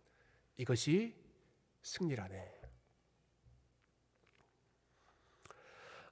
이것이 0.56 1.19
승리라네. 1.82 2.60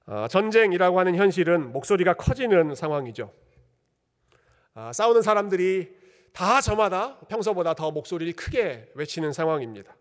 어, 0.06 0.26
전쟁이라고 0.28 0.98
하는 0.98 1.16
현실은 1.16 1.70
목소리가 1.72 2.14
커지는 2.14 2.74
상황이죠. 2.74 3.32
어, 4.74 4.90
싸우는 4.92 5.22
사람들이 5.22 5.96
다 6.32 6.60
저마다 6.60 7.18
평소보다 7.28 7.74
더 7.74 7.90
목소리를 7.90 8.32
크게 8.34 8.90
외치는 8.94 9.32
상황입니다. 9.32 9.96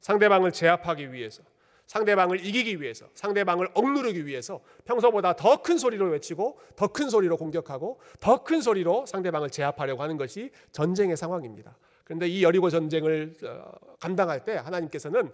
상대방을 0.00 0.52
제압하기 0.52 1.12
위해서, 1.12 1.42
상대방을 1.86 2.44
이기기 2.44 2.80
위해서, 2.80 3.08
상대방을 3.14 3.68
억누르기 3.74 4.26
위해서 4.26 4.60
평소보다 4.84 5.34
더 5.36 5.62
큰 5.62 5.78
소리로 5.78 6.06
외치고 6.10 6.58
더 6.76 6.88
큰 6.88 7.08
소리로 7.08 7.36
공격하고 7.36 8.00
더 8.20 8.42
큰 8.44 8.60
소리로 8.60 9.06
상대방을 9.06 9.50
제압하려고 9.50 10.02
하는 10.02 10.16
것이 10.16 10.50
전쟁의 10.72 11.16
상황입니다. 11.16 11.76
그런데 12.06 12.28
이 12.28 12.44
여리고 12.44 12.70
전쟁을 12.70 13.34
어, 13.42 13.96
감당할 13.98 14.44
때 14.44 14.54
하나님께서는 14.54 15.32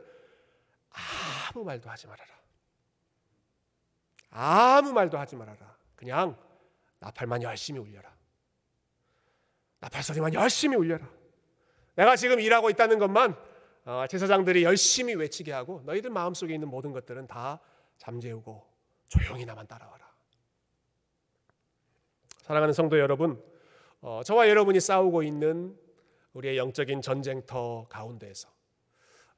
아무 1.51 1.65
말도 1.65 1.91
하지 1.91 2.07
말아라. 2.07 2.33
아무 4.31 4.95
말도 4.95 5.19
하지 5.19 5.37
말아라. 5.37 5.77
그냥 5.95 6.35
나팔만 6.99 7.43
열심히 7.43 7.79
울려라. 7.79 8.11
나팔 9.81 10.03
소리만 10.03 10.33
열심히 10.33 10.75
울려라. 10.79 11.07
내가 11.95 12.17
지금 12.17 12.41
일하고 12.41 12.71
있다는 12.71 12.99
것만 12.99 13.37
어, 13.85 14.07
제사장들이 14.09 14.65
열심히 14.65 15.15
외치게 15.15 15.53
하고 15.53 15.83
너희들 15.85 16.09
마음속에 16.09 16.55
있는 16.55 16.69
모든 16.69 16.93
것들은 16.93 17.27
다 17.27 17.61
잠재우고 17.99 18.67
조용히 19.09 19.45
나만 19.45 19.67
따라와라. 19.67 20.11
사랑하는 22.41 22.73
성도 22.73 22.99
여러분, 22.99 23.45
어, 24.01 24.23
저와 24.25 24.49
여러분이 24.49 24.81
싸우고 24.81 25.23
있는 25.23 25.77
우리의 26.35 26.57
영적인 26.57 27.03
전쟁터 27.03 27.87
가운데에서 27.89 28.49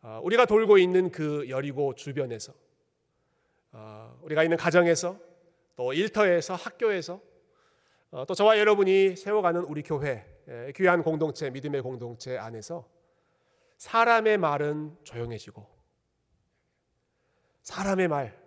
어, 0.02 0.20
우리가 0.22 0.46
돌고 0.46 0.78
있는 0.78 1.10
그 1.10 1.48
여리고 1.48 1.94
주변에서 1.94 2.52
어, 3.72 4.18
우리가 4.22 4.42
있는 4.42 4.56
가정에서 4.56 5.18
또 5.76 5.92
일터에서 5.92 6.54
학교에서 6.54 7.20
어, 8.10 8.24
또 8.26 8.34
저와 8.34 8.58
여러분이 8.58 9.16
세워가는 9.16 9.62
우리 9.62 9.82
교회 9.82 10.24
귀한 10.76 11.02
공동체 11.02 11.50
믿음의 11.50 11.82
공동체 11.82 12.36
안에서 12.36 12.88
사람의 13.78 14.38
말은 14.38 14.96
조용해지고 15.02 15.66
사람의 17.62 18.08
말 18.08 18.44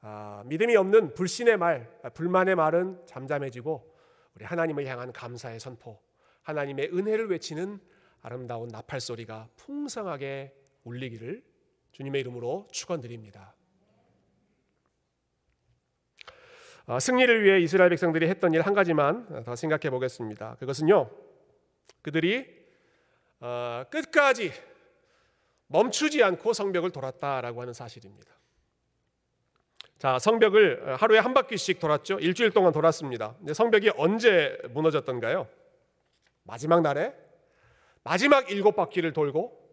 아, 0.00 0.42
믿음이 0.46 0.76
없는 0.76 1.14
불신의 1.14 1.56
말 1.56 1.90
불만의 2.14 2.54
말은 2.54 3.06
잠잠해지고 3.06 3.94
우리 4.34 4.44
하나님을 4.44 4.86
향한 4.86 5.12
감사의 5.12 5.60
선포 5.60 6.00
하나님의 6.46 6.90
은혜를 6.92 7.28
외치는 7.28 7.80
아름다운 8.22 8.68
나팔 8.68 9.00
소리가 9.00 9.48
풍성하게 9.56 10.54
울리기를 10.84 11.42
주님의 11.90 12.20
이름으로 12.20 12.68
축원드립니다. 12.70 13.54
아, 16.86 17.00
승리를 17.00 17.42
위해 17.44 17.60
이스라엘 17.60 17.90
백성들이 17.90 18.28
했던 18.28 18.54
일 18.54 18.62
한 18.62 18.74
가지만 18.74 19.42
더 19.44 19.56
생각해 19.56 19.90
보겠습니다. 19.90 20.54
그것은요, 20.60 21.10
그들이 22.02 22.46
아, 23.40 23.84
끝까지 23.90 24.52
멈추지 25.66 26.22
않고 26.22 26.52
성벽을 26.52 26.90
돌았다라고 26.92 27.60
하는 27.60 27.72
사실입니다. 27.72 28.32
자, 29.98 30.20
성벽을 30.20 30.94
하루에 30.96 31.18
한 31.18 31.34
바퀴씩 31.34 31.80
돌았죠. 31.80 32.20
일주일 32.20 32.52
동안 32.52 32.72
돌았습니다. 32.72 33.34
성벽이 33.52 33.90
언제 33.96 34.56
무너졌던가요? 34.70 35.48
마지막 36.46 36.80
날에 36.80 37.14
마지막 38.02 38.50
일곱 38.50 38.76
바퀴를 38.76 39.12
돌고 39.12 39.64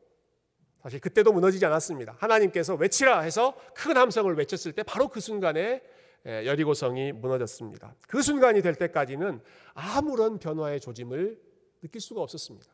사실 0.82 1.00
그때도 1.00 1.32
무너지지 1.32 1.66
않았습니다. 1.66 2.16
하나님께서 2.20 2.76
외치라 2.76 3.22
해서 3.22 3.56
큰 3.74 3.96
함성을 3.96 4.36
외쳤을 4.36 4.74
때 4.74 4.84
바로 4.84 5.08
그 5.08 5.20
순간에 5.20 5.82
예, 6.26 6.46
여리고성이 6.46 7.12
무너졌습니다. 7.12 7.96
그 8.08 8.22
순간이 8.22 8.62
될 8.62 8.76
때까지는 8.76 9.42
아무런 9.74 10.40
변화의 10.40 10.80
조짐을 10.80 11.38
느낄 11.82 12.00
수가 12.00 12.22
없었습니다. 12.22 12.72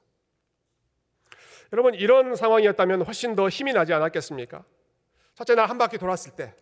여러분 1.74 1.96
이런 1.96 2.36
상황이었다면 2.36 3.04
훨씬 3.04 3.36
더 3.36 3.50
힘이 3.50 3.74
나지 3.74 3.94
않았겠습니까? 3.94 4.64
첫째 5.36 5.56
날 5.56 5.70
한 5.70 5.78
바퀴 5.78 5.98
돌았을 5.98 6.36
때, 6.36 6.54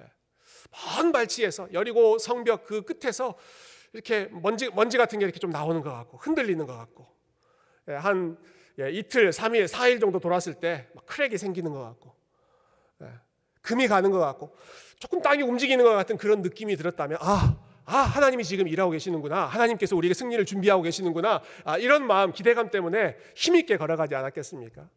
예, 0.00 0.04
먼 0.96 1.12
발치에서 1.12 1.72
여리고 1.72 2.18
성벽 2.18 2.66
그 2.66 2.82
끝에서 2.82 3.36
이렇게 3.92 4.28
먼지 4.32 4.70
먼지 4.70 4.98
같은 4.98 5.18
게 5.18 5.24
이렇게 5.24 5.38
좀 5.38 5.50
나오는 5.50 5.80
것 5.80 5.90
같고 5.90 6.18
흔들리는 6.18 6.66
것 6.66 6.76
같고. 6.76 7.06
예, 7.88 7.92
한 7.94 8.38
이틀, 8.78 9.30
3일, 9.30 9.66
4일 9.66 10.00
정도 10.00 10.18
돌았을 10.18 10.54
때 10.54 10.88
크랙이 11.06 11.38
생기는 11.38 11.72
것 11.72 11.82
같고. 11.82 12.14
금이 13.62 13.88
가는 13.88 14.10
것 14.10 14.18
같고. 14.18 14.54
조금 14.98 15.20
땅이 15.20 15.42
움직이는 15.42 15.84
것 15.84 15.92
같은 15.92 16.16
그런 16.16 16.42
느낌이 16.42 16.76
들었다면 16.76 17.18
아, 17.20 17.56
아 17.84 17.96
하나님이 17.96 18.44
지금 18.44 18.68
일하고 18.68 18.90
계시는구나. 18.92 19.46
하나님께서 19.46 19.96
우리에게 19.96 20.14
승리를 20.14 20.44
준비하고 20.44 20.82
계시는구나. 20.82 21.42
아, 21.64 21.78
이런 21.78 22.06
마음 22.06 22.32
기대감 22.32 22.70
때문에 22.70 23.16
힘있게 23.34 23.76
걸어가지 23.76 24.14
않았겠습니까? 24.14 24.88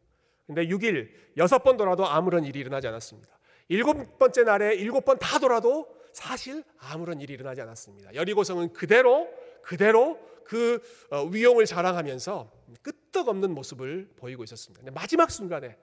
근데 0.47 0.67
6일 0.67 1.09
여섯 1.37 1.63
번 1.63 1.77
돌아도 1.77 2.05
아무런 2.05 2.43
일이 2.43 2.59
일어나지 2.59 2.87
않았습니다. 2.87 3.29
일곱 3.69 4.19
번째 4.19 4.43
날에 4.43 4.75
일곱 4.75 5.05
번 5.05 5.17
다 5.17 5.39
돌아도 5.39 5.87
사실 6.13 6.63
아무런 6.77 7.21
일이 7.21 7.33
일어나지 7.33 7.61
않았습니다. 7.61 8.15
여리고성은 8.15 8.73
그대로 8.73 9.29
그대로 9.61 10.19
그 10.43 10.81
어, 11.09 11.23
위용을 11.25 11.65
자랑하면서 11.65 12.51
끄떡없는 12.81 13.53
모습을 13.53 14.09
보이고 14.15 14.43
있었습니다. 14.43 14.91
마지막 14.91 15.31
순간에 15.31 15.77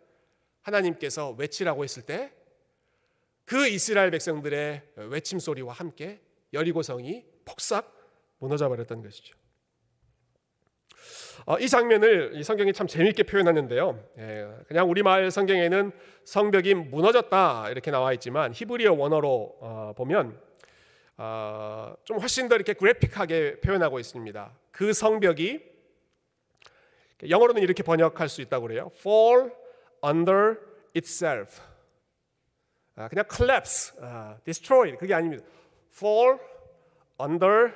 하나님께서 0.62 1.31
외치라고 1.31 1.85
했을 1.85 2.03
때 2.03 2.38
그 3.49 3.67
이스라엘 3.67 4.11
백성들의 4.11 4.83
외침 5.09 5.38
소리와 5.38 5.73
함께 5.73 6.21
여리고성이 6.53 7.25
폭삭 7.47 7.91
무너져 8.41 8.69
버렸던 8.69 9.03
것이죠. 9.03 9.38
어, 11.47 11.59
이 11.59 11.68
장면을 11.68 12.33
이 12.35 12.42
성경이 12.42 12.73
참 12.73 12.87
재미있게 12.87 13.23
표현하는데요. 13.23 14.05
예, 14.18 14.49
그냥 14.66 14.88
우리말 14.90 15.31
성경에는 15.31 15.92
성벽이 16.25 16.75
무너졌다 16.75 17.71
이렇게 17.71 17.90
나와 17.90 18.12
있지만 18.12 18.53
히브리어 18.53 18.92
원어로 18.92 19.57
어, 19.61 19.92
보면 19.97 20.38
어, 21.16 21.94
좀 22.05 22.18
훨씬 22.18 22.49
더 22.49 22.55
이렇게 22.55 22.75
그래픽하게 22.75 23.61
표현하고 23.61 23.99
있습니다. 23.99 24.53
그 24.71 24.92
성벽이 24.92 25.61
영어로는 27.29 27.62
이렇게 27.62 27.83
번역할 27.83 28.29
수 28.29 28.40
있다고 28.42 28.68
그래요. 28.68 28.90
fall 28.99 29.51
under 30.05 30.59
itself. 30.94 31.61
아, 32.94 33.09
그냥 33.09 33.25
collapse, 33.29 33.99
아, 34.01 34.37
destroy 34.44 34.97
그게 34.97 35.14
아닙니다. 35.14 35.44
fall 35.94 36.38
under 37.21 37.73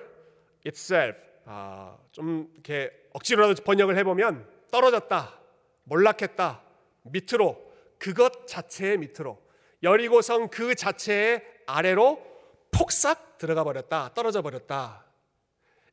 itself. 0.65 1.19
아, 1.45 1.97
좀 2.13 2.49
이렇게 2.55 3.02
억지로라도 3.15 3.63
번역을 3.65 3.97
해보면 3.99 4.47
떨어졌다, 4.71 5.39
몰락했다, 5.85 6.63
밑으로 7.05 7.73
그것 7.99 8.47
자체의 8.47 8.99
밑으로 8.99 9.39
여리고성 9.83 10.49
그 10.49 10.75
자체의 10.75 11.43
아래로 11.67 12.23
폭삭 12.71 13.39
들어가 13.39 13.65
버렸다, 13.65 14.13
떨어져 14.15 14.43
버렸다. 14.43 15.05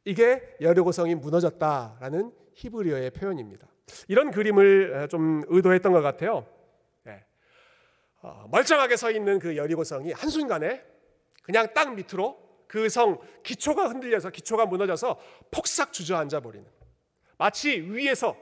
이게 0.06 0.56
여리고성이 0.62 1.16
무너졌다라는 1.16 2.32
히브리어의 2.54 3.12
표현입니다. 3.12 3.68
이런 4.08 4.32
그림을 4.32 5.08
좀 5.10 5.44
의도했던 5.48 5.92
것 5.92 6.02
같아요. 6.02 6.48
네. 7.04 7.24
어, 8.22 8.48
멀쩡하게 8.50 8.96
서 8.96 9.12
있는 9.12 9.40
그 9.40 9.58
여리고성이 9.58 10.12
한순간에 10.14 10.84
그냥 11.44 11.74
땅 11.74 11.96
밑으로 11.96 12.50
그 12.68 12.88
성 12.88 13.20
기초가 13.44 13.88
흔들려서 13.88 14.30
기초가 14.30 14.68
무너져서 14.68 15.20
폭삭 15.52 15.92
주저앉아 15.92 16.40
버리는 16.40 16.66
마치 17.40 17.80
위에서 17.80 18.36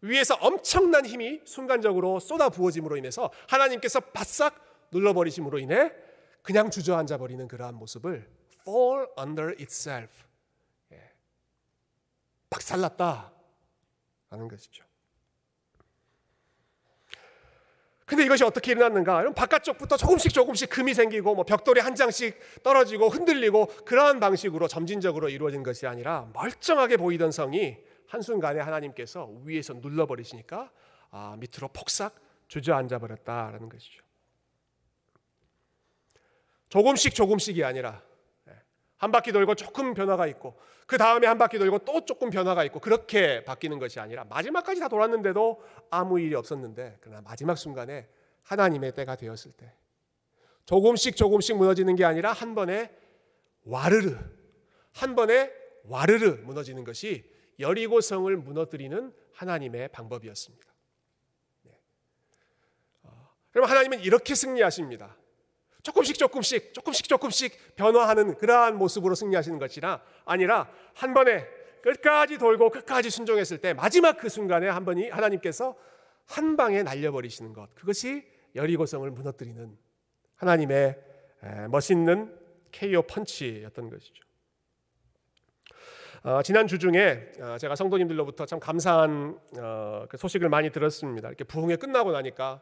위에서 0.00 0.36
엄청난 0.36 1.04
힘이 1.04 1.40
순간적으로 1.44 2.20
쏟아 2.20 2.48
부어짐으로 2.48 2.96
인해서 2.96 3.30
하나님께서 3.48 3.98
바싹 4.00 4.64
눌러버리심으로 4.92 5.58
인해 5.58 5.92
그냥 6.42 6.70
주저앉아 6.70 7.18
버리는 7.18 7.46
그러한 7.48 7.74
모습을 7.74 8.30
fall 8.60 9.08
under 9.18 9.56
itself 9.58 10.24
예. 10.92 11.12
박살났다 12.48 13.32
라는 14.30 14.48
것이죠. 14.48 14.84
근데 18.04 18.24
이것이 18.24 18.44
어떻게 18.44 18.72
일어났는가? 18.72 19.32
바깥쪽부터 19.34 19.96
조금씩 19.96 20.32
조금씩 20.32 20.70
금이 20.70 20.94
생기고 20.94 21.34
뭐 21.34 21.44
벽돌이 21.44 21.80
한 21.80 21.94
장씩 21.94 22.62
떨어지고 22.62 23.08
흔들리고 23.08 23.66
그러한 23.84 24.20
방식으로 24.20 24.68
점진적으로 24.68 25.28
이루어진 25.28 25.62
것이 25.62 25.86
아니라 25.86 26.30
멀쩡하게 26.32 26.96
보이던 26.96 27.32
성이 27.32 27.76
한순간에 28.08 28.60
하나님께서 28.60 29.26
위에서 29.44 29.74
눌러버리시니까 29.74 30.70
아, 31.10 31.36
밑으로 31.38 31.68
폭삭 31.68 32.14
주저앉아 32.48 32.98
버렸다라는 32.98 33.68
것이죠. 33.68 34.02
조금씩 36.68 37.14
조금씩이 37.14 37.64
아니라 37.64 38.02
예, 38.48 38.52
한 38.96 39.12
바퀴 39.12 39.32
돌고 39.32 39.54
조금 39.54 39.94
변화가 39.94 40.26
있고 40.28 40.58
그 40.86 40.96
다음에 40.96 41.26
한 41.26 41.38
바퀴 41.38 41.58
돌고 41.58 41.80
또 41.80 42.04
조금 42.04 42.30
변화가 42.30 42.64
있고 42.64 42.80
그렇게 42.80 43.44
바뀌는 43.44 43.78
것이 43.78 44.00
아니라 44.00 44.24
마지막까지 44.24 44.80
다 44.80 44.88
돌았는데도 44.88 45.62
아무 45.90 46.18
일이 46.18 46.34
없었는데 46.34 46.98
그러나 47.00 47.20
마지막 47.22 47.56
순간에 47.56 48.08
하나님의 48.42 48.92
때가 48.92 49.16
되었을 49.16 49.52
때 49.52 49.72
조금씩 50.64 51.16
조금씩 51.16 51.56
무너지는 51.56 51.94
게 51.94 52.04
아니라 52.04 52.32
한 52.32 52.54
번에 52.54 52.90
와르르 53.64 54.16
한 54.92 55.14
번에 55.14 55.52
와르르 55.84 56.42
무너지는 56.44 56.84
것이 56.84 57.37
여리고성을 57.58 58.36
무너뜨리는 58.36 59.12
하나님의 59.32 59.88
방법이었습니다. 59.88 60.66
네. 61.62 61.72
어, 63.02 63.30
그럼 63.50 63.68
하나님은 63.68 64.00
이렇게 64.00 64.34
승리하십니다. 64.34 65.16
조금씩 65.82 66.18
조금씩 66.18 66.74
조금씩 66.74 67.08
조금씩 67.08 67.76
변화하는 67.76 68.36
그러한 68.36 68.76
모습으로 68.76 69.14
승리하시는 69.14 69.58
것이라 69.58 70.02
아니라 70.24 70.70
한 70.94 71.14
번에 71.14 71.46
끝까지 71.82 72.38
돌고 72.38 72.70
끝까지 72.70 73.10
순종했을 73.10 73.58
때 73.58 73.72
마지막 73.72 74.18
그 74.18 74.28
순간에 74.28 74.68
한 74.68 74.84
번이 74.84 75.08
하나님께서 75.08 75.76
한 76.26 76.56
방에 76.56 76.82
날려버리시는 76.82 77.52
것 77.52 77.74
그것이 77.74 78.26
여리고성을 78.54 79.08
무너뜨리는 79.10 79.78
하나님의 80.36 80.98
멋있는 81.70 82.36
KO 82.72 83.02
펀치였던 83.02 83.90
것이죠. 83.90 84.27
어, 86.28 86.42
지난 86.42 86.66
주 86.66 86.78
중에 86.78 87.32
어, 87.40 87.56
제가 87.56 87.74
성도님들로부터 87.74 88.44
참 88.44 88.60
감사한 88.60 89.38
어, 89.56 90.04
그 90.10 90.18
소식을 90.18 90.50
많이 90.50 90.68
들었습니다. 90.68 91.26
이렇게 91.28 91.42
부흥회 91.42 91.76
끝나고 91.76 92.12
나니까 92.12 92.60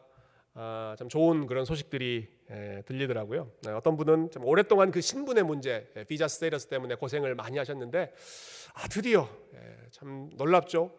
아, 0.53 0.95
참 0.97 1.09
좋은 1.09 1.47
그런 1.47 1.65
소식들이 1.65 2.29
에, 2.49 2.81
들리더라고요. 2.83 3.51
네, 3.63 3.71
어떤 3.71 3.97
분은 3.97 4.31
좀 4.31 4.45
오랫동안 4.45 4.89
그 4.89 5.01
신분의 5.01 5.43
문제, 5.43 5.91
에, 5.97 6.05
비자 6.05 6.29
스테이러스 6.29 6.67
때문에 6.67 6.95
고생을 6.95 7.35
많이 7.35 7.57
하셨는데 7.57 8.13
아 8.73 8.87
드디어 8.87 9.27
에, 9.53 9.59
참 9.91 10.29
놀랍죠. 10.37 10.89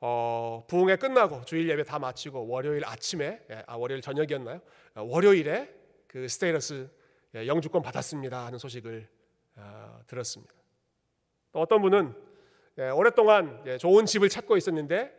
어, 0.00 0.64
부흥회 0.66 0.96
끝나고 0.96 1.44
주일 1.44 1.70
예배 1.70 1.84
다 1.84 2.00
마치고 2.00 2.48
월요일 2.48 2.84
아침에 2.84 3.42
아 3.68 3.76
월요일 3.76 4.02
저녁이었나요? 4.02 4.60
어, 4.96 5.04
월요일에 5.04 5.72
그 6.08 6.26
스테이러스 6.26 6.90
영주권 7.32 7.80
받았습니다 7.80 8.44
하는 8.44 8.58
소식을 8.58 9.06
어, 9.54 10.00
들었습니다. 10.08 10.57
또 11.52 11.60
어떤 11.60 11.82
분은 11.82 12.14
오랫동안 12.94 13.64
좋은 13.78 14.06
집을 14.06 14.28
찾고 14.28 14.56
있었는데 14.56 15.18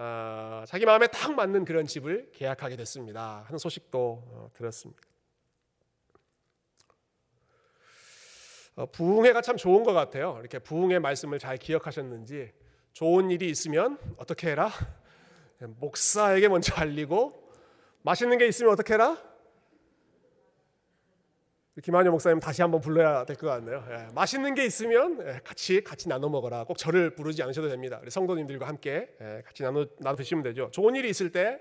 어, 0.00 0.62
자기 0.68 0.86
마음에 0.86 1.08
딱 1.08 1.34
맞는 1.34 1.64
그런 1.64 1.84
집을 1.84 2.30
계약하게 2.32 2.76
됐습니다. 2.76 3.42
하는 3.46 3.58
소식도 3.58 4.22
어, 4.26 4.50
들었습니다. 4.54 5.02
어, 8.76 8.86
부흥회가 8.86 9.40
참 9.42 9.56
좋은 9.56 9.82
것 9.82 9.92
같아요. 9.94 10.36
이렇게 10.38 10.60
부흥회 10.60 11.00
말씀을 11.00 11.40
잘 11.40 11.56
기억하셨는지 11.56 12.52
좋은 12.92 13.32
일이 13.32 13.50
있으면 13.50 13.98
어떻게 14.18 14.52
해라? 14.52 14.70
목사에게 15.58 16.46
먼저 16.46 16.76
알리고 16.76 17.50
맛있는 18.02 18.38
게 18.38 18.46
있으면 18.46 18.72
어떻게 18.72 18.94
해라? 18.94 19.20
김한효 21.82 22.10
목사님 22.10 22.40
다시 22.40 22.60
한번 22.60 22.80
불러야 22.80 23.24
될 23.24 23.36
것 23.36 23.46
같네요. 23.46 23.84
예, 23.90 24.08
맛있는 24.14 24.54
게 24.54 24.64
있으면 24.64 25.18
예, 25.26 25.40
같이 25.44 25.82
같이 25.84 26.08
나눠 26.08 26.28
먹어라. 26.28 26.64
꼭 26.64 26.76
저를 26.76 27.14
부르지 27.14 27.42
않으셔도 27.42 27.68
됩니다. 27.68 28.00
우리 28.02 28.10
성도님들과 28.10 28.66
함께 28.66 29.08
예, 29.20 29.42
같이 29.46 29.62
나눠 29.62 29.86
나눠 29.98 30.16
드시면 30.16 30.42
되죠. 30.42 30.70
좋은 30.72 30.96
일이 30.96 31.08
있을 31.08 31.30
때, 31.30 31.60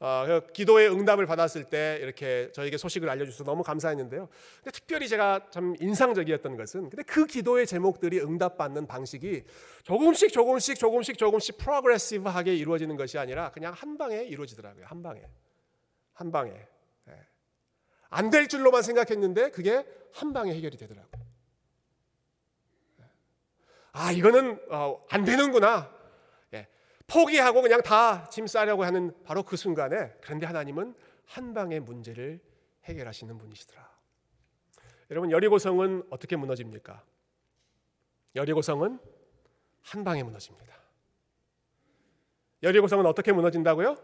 어, 0.00 0.24
그 0.26 0.52
기도의 0.52 0.90
응답을 0.90 1.26
받았을 1.26 1.64
때 1.64 1.98
이렇게 2.02 2.50
저에게 2.52 2.76
소식을 2.76 3.08
알려주셔서 3.08 3.44
너무 3.44 3.62
감사했는데요. 3.62 4.28
근데 4.56 4.70
특별히 4.72 5.06
제가 5.06 5.46
참 5.50 5.76
인상적이었던 5.78 6.56
것은, 6.56 6.90
근데 6.90 7.04
그 7.04 7.26
기도의 7.26 7.66
제목들이 7.68 8.20
응답받는 8.20 8.88
방식이 8.88 9.44
조금씩 9.84 10.32
조금씩 10.32 10.76
조금씩 10.76 11.18
조금씩 11.18 11.58
프로그레시브하게 11.58 12.56
이루어지는 12.56 12.96
것이 12.96 13.16
아니라 13.16 13.52
그냥 13.52 13.72
한 13.76 13.96
방에 13.96 14.24
이루어지더라고요. 14.24 14.86
한 14.86 15.02
방에, 15.02 15.22
한 16.14 16.32
방에. 16.32 16.52
안 18.14 18.30
될 18.30 18.46
줄로만 18.46 18.82
생각했는데 18.82 19.50
그게 19.50 19.86
한 20.12 20.32
방에 20.32 20.52
해결이 20.54 20.76
되더라고. 20.76 21.08
아 23.92 24.10
이거는 24.12 24.58
어, 24.70 25.04
안 25.10 25.24
되는구나. 25.24 25.90
예. 26.54 26.66
포기하고 27.06 27.62
그냥 27.62 27.82
다 27.82 28.28
짐 28.30 28.46
싸려고 28.46 28.84
하는 28.84 29.12
바로 29.24 29.42
그 29.42 29.56
순간에 29.56 30.14
그런데 30.22 30.46
하나님은 30.46 30.94
한 31.26 31.54
방의 31.54 31.80
문제를 31.80 32.40
해결하시는 32.84 33.36
분이시더라. 33.38 33.90
여러분 35.10 35.30
여리고성은 35.30 36.04
어떻게 36.10 36.36
무너집니까? 36.36 37.04
여리고성은 38.34 38.98
한 39.82 40.04
방에 40.04 40.22
무너집니다. 40.22 40.74
여리고성은 42.62 43.04
어떻게 43.06 43.32
무너진다고요? 43.32 43.96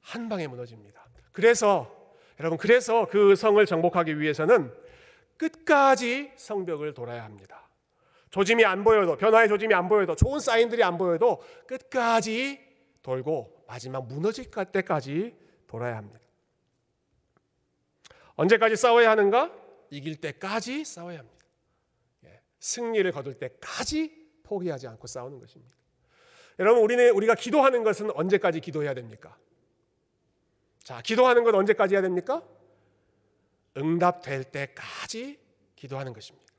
한 0.00 0.28
방에 0.28 0.46
무너집니다. 0.46 1.04
그래서 1.32 1.97
여러분 2.40 2.58
그래서 2.58 3.06
그 3.06 3.34
성을 3.34 3.64
정복하기 3.64 4.20
위해서는 4.20 4.72
끝까지 5.36 6.32
성벽을 6.36 6.94
돌아야 6.94 7.24
합니다. 7.24 7.68
조짐이 8.30 8.64
안 8.64 8.84
보여도 8.84 9.16
변화의 9.16 9.48
조짐이 9.48 9.72
안 9.74 9.88
보여도 9.88 10.14
좋은 10.14 10.38
사인들이 10.38 10.82
안 10.82 10.98
보여도 10.98 11.42
끝까지 11.66 12.60
돌고 13.02 13.64
마지막 13.66 14.06
무너질 14.06 14.50
때까지 14.50 15.34
돌아야 15.66 15.96
합니다. 15.96 16.20
언제까지 18.36 18.76
싸워야 18.76 19.10
하는가? 19.10 19.52
이길 19.90 20.16
때까지 20.16 20.84
싸워야 20.84 21.18
합니다. 21.18 21.44
예, 22.24 22.40
승리를 22.60 23.10
거둘 23.12 23.34
때까지 23.34 24.28
포기하지 24.42 24.86
않고 24.86 25.06
싸우는 25.06 25.40
것입니다. 25.40 25.74
여러분 26.58 26.82
우리는 26.82 27.10
우리가 27.10 27.34
기도하는 27.34 27.82
것은 27.82 28.10
언제까지 28.12 28.60
기도해야 28.60 28.94
됩니까? 28.94 29.36
자, 30.88 31.02
기도하는 31.02 31.44
건 31.44 31.54
언제까지 31.54 31.94
해야 31.94 32.00
됩니까? 32.00 32.42
응답될 33.76 34.44
때까지 34.44 35.38
기도하는 35.76 36.14
것입니다. 36.14 36.50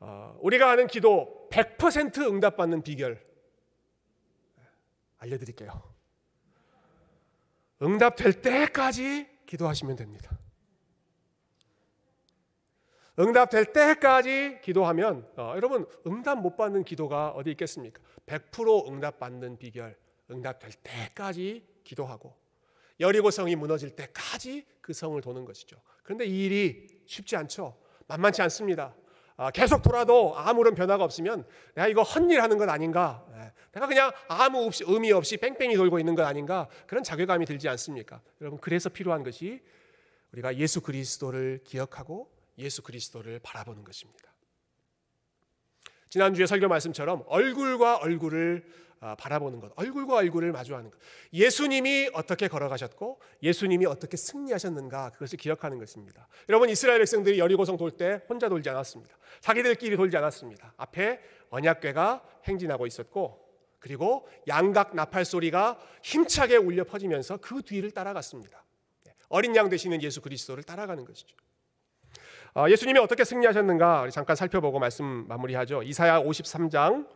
어, 0.00 0.36
우리가 0.40 0.70
하는 0.70 0.88
기도 0.88 1.48
100% 1.52 2.26
응답받는 2.26 2.82
비결 2.82 3.24
알려드릴게요. 5.18 5.70
응답될 7.80 8.42
때까지 8.42 9.28
기도하시면 9.46 9.94
됩니다. 9.94 10.36
응답될 13.20 13.72
때까지 13.72 14.58
기도하면 14.62 15.30
어, 15.36 15.52
여러분 15.54 15.86
응답 16.08 16.40
못 16.40 16.56
받는 16.56 16.82
기도가 16.82 17.28
어디 17.28 17.52
있겠습니까? 17.52 18.02
100% 18.26 18.88
응답받는 18.88 19.58
비결 19.58 20.01
응답될 20.32 20.72
때까지 20.82 21.64
기도하고 21.84 22.34
여리고 23.00 23.30
성이 23.30 23.56
무너질 23.56 23.90
때까지 23.90 24.66
그 24.80 24.92
성을 24.92 25.20
도는 25.20 25.44
것이죠. 25.44 25.80
그런데 26.02 26.26
이 26.26 26.44
일이 26.44 26.86
쉽지 27.06 27.36
않죠. 27.36 27.76
만만치 28.06 28.42
않습니다. 28.42 28.94
아, 29.36 29.50
계속 29.50 29.82
돌아도 29.82 30.36
아무런 30.36 30.74
변화가 30.74 31.02
없으면 31.02 31.46
내가 31.74 31.88
이거 31.88 32.02
헛일 32.02 32.42
하는 32.42 32.58
것 32.58 32.68
아닌가? 32.68 33.26
예, 33.34 33.52
내가 33.72 33.86
그냥 33.86 34.12
아무 34.28 34.64
없이, 34.64 34.84
의미 34.86 35.10
없이 35.10 35.36
뺑뺑이 35.36 35.74
돌고 35.76 35.98
있는 35.98 36.14
것 36.14 36.22
아닌가? 36.24 36.68
그런 36.86 37.02
자괴감이 37.02 37.46
들지 37.46 37.68
않습니까? 37.68 38.20
여러분 38.40 38.60
그래서 38.60 38.88
필요한 38.88 39.22
것이 39.22 39.62
우리가 40.32 40.56
예수 40.56 40.80
그리스도를 40.80 41.60
기억하고 41.64 42.30
예수 42.58 42.82
그리스도를 42.82 43.40
바라보는 43.42 43.84
것입니다. 43.84 44.32
지난주에 46.10 46.46
설교 46.46 46.68
말씀처럼 46.68 47.24
얼굴과 47.26 47.96
얼굴을 47.96 48.64
아, 48.90 48.91
바라보는 49.18 49.58
것, 49.60 49.72
얼굴과 49.76 50.16
얼굴을 50.16 50.52
마주하는 50.52 50.90
것. 50.90 50.98
예수님이 51.32 52.10
어떻게 52.14 52.46
걸어가셨고 52.46 53.20
예수님이 53.42 53.86
어떻게 53.86 54.16
승리하셨는가 54.16 55.10
그것을 55.10 55.38
기억하는 55.38 55.78
것입니다. 55.78 56.28
여러분 56.48 56.68
이스라엘 56.70 56.98
백성들이 56.98 57.38
여리고성 57.38 57.76
돌 57.76 57.90
때 57.92 58.22
혼자 58.28 58.48
돌지 58.48 58.70
않았습니다. 58.70 59.14
자기들끼리 59.40 59.96
돌지 59.96 60.16
않았습니다. 60.16 60.74
앞에 60.76 61.20
언약궤가 61.50 62.22
행진하고 62.44 62.86
있었고 62.86 63.42
그리고 63.80 64.26
양각 64.46 64.94
나팔 64.94 65.24
소리가 65.24 65.78
힘차게 66.04 66.56
울려 66.56 66.84
퍼지면서 66.84 67.38
그 67.38 67.62
뒤를 67.62 67.90
따라갔습니다. 67.90 68.64
네, 69.04 69.14
어린 69.28 69.54
양 69.56 69.68
되시는 69.68 70.00
예수 70.02 70.20
그리스도를 70.20 70.62
따라가는 70.62 71.04
것이죠. 71.04 71.36
아, 72.54 72.70
예수님이 72.70 73.00
어떻게 73.00 73.24
승리하셨는가 73.24 74.10
잠깐 74.10 74.36
살펴보고 74.36 74.78
말씀 74.78 75.04
마무리하죠. 75.26 75.82
이사야 75.82 76.20
53장 76.22 77.08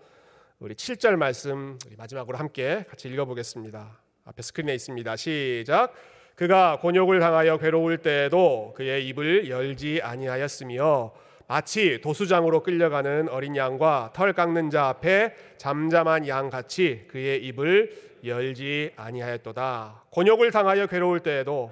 우리 0.59 0.75
7절 0.75 1.17
말씀 1.17 1.79
우리 1.87 1.97
마지막으로 1.97 2.39
함께 2.39 2.87
같이 2.89 3.09
읽어보겠습니다. 3.09 4.01
앞에 4.25 4.41
스크린에 4.41 4.75
있습니다. 4.75 5.17
시작. 5.17 5.93
그가 6.35 6.79
곤욕을 6.81 7.21
당하여 7.21 7.59
괴로울 7.59 7.99
때에도 7.99 8.73
그의 8.75 9.07
입을 9.09 9.51
열지 9.51 10.01
아니하였으며 10.03 11.13
마치 11.47 12.01
도수장으로 12.01 12.63
끌려가는 12.63 13.29
어린 13.29 13.55
양과 13.55 14.13
털 14.15 14.33
깎는 14.33 14.71
자 14.71 14.87
앞에 14.87 15.35
잠잠한 15.59 16.27
양 16.27 16.49
같이 16.49 17.05
그의 17.09 17.45
입을 17.45 18.17
열지 18.25 18.93
아니하였도다. 18.97 20.05
곤욕을 20.09 20.53
당하여 20.53 20.87
괴로울 20.87 21.21
때에도 21.21 21.71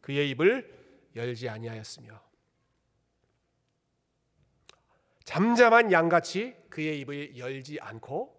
그의 0.00 0.28
입을 0.30 0.68
열지 1.14 1.48
아니하였으며 1.48 2.27
잠잠한 5.28 5.92
양같이 5.92 6.56
그의 6.70 7.00
입을 7.00 7.36
열지 7.36 7.78
않고 7.82 8.34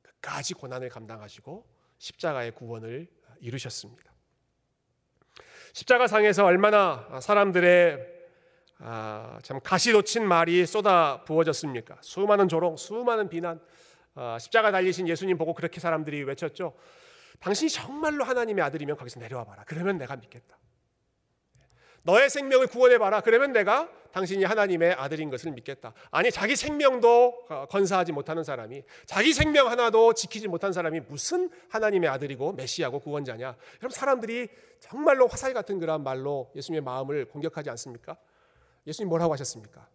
끝까지 0.00 0.54
고난을 0.54 0.88
감당하시고 0.88 1.66
십자가의 1.98 2.52
구원을 2.52 3.06
이루셨습니다. 3.40 4.10
십자가 5.74 6.06
상에서 6.06 6.46
얼마나 6.46 7.20
사람들의 7.20 8.22
아, 8.78 9.40
참 9.42 9.60
가시돋친 9.62 10.26
말이 10.26 10.64
쏟아 10.64 11.22
부어졌습니까? 11.24 11.98
수많은 12.00 12.48
조롱, 12.48 12.78
수많은 12.78 13.28
비난. 13.28 13.60
아, 14.14 14.38
십자가 14.40 14.70
달리신 14.70 15.08
예수님 15.08 15.36
보고 15.36 15.52
그렇게 15.52 15.80
사람들이 15.80 16.22
외쳤죠. 16.22 16.74
당신이 17.40 17.68
정말로 17.68 18.24
하나님의 18.24 18.64
아들이면 18.64 18.96
거기서 18.96 19.20
내려와 19.20 19.44
봐라. 19.44 19.64
그러면 19.66 19.98
내가 19.98 20.16
믿겠다. 20.16 20.56
너의 22.04 22.30
생명을 22.30 22.66
구원해 22.66 22.98
봐라. 22.98 23.20
그러면 23.20 23.52
내가 23.52 23.88
당신이 24.12 24.44
하나님의 24.44 24.92
아들인 24.92 25.30
것을 25.30 25.52
믿겠다. 25.52 25.94
아니 26.10 26.30
자기 26.30 26.54
생명도 26.56 27.46
건사하지 27.70 28.12
못하는 28.12 28.44
사람이 28.44 28.82
자기 29.06 29.32
생명 29.32 29.70
하나도 29.70 30.12
지키지 30.14 30.48
못한 30.48 30.72
사람이 30.72 31.00
무슨 31.00 31.50
하나님의 31.70 32.10
아들이고 32.10 32.52
메시아고 32.52 33.00
구원자냐? 33.00 33.56
그럼 33.78 33.90
사람들이 33.90 34.48
정말로 34.80 35.26
화살 35.28 35.54
같은 35.54 35.78
그런 35.78 36.02
말로 36.02 36.50
예수님의 36.56 36.82
마음을 36.82 37.24
공격하지 37.26 37.70
않습니까? 37.70 38.16
예수님 38.86 39.08
뭐라고 39.08 39.32
하셨습니까? 39.32 39.88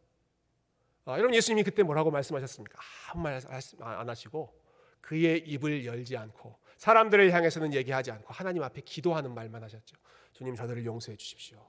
아, 1.06 1.14
여러분 1.14 1.36
예수님이 1.36 1.64
그때 1.64 1.84
뭐라고 1.84 2.10
말씀하셨습니까? 2.12 2.80
아무 3.12 3.22
말 3.24 3.40
안 3.80 4.10
하시고 4.10 4.54
그의 5.02 5.40
입을 5.48 5.86
열지 5.86 6.18
않고 6.18 6.58
사람들을 6.78 7.32
향해서는 7.32 7.74
얘기하지 7.74 8.12
않고 8.12 8.34
하나님 8.34 8.64
앞에 8.64 8.82
기도하는 8.82 9.34
말만 9.34 9.64
하셨죠. 9.64 9.96
주님 10.34 10.56
저들을 10.56 10.86
용서해 10.86 11.16
주십시오. 11.18 11.66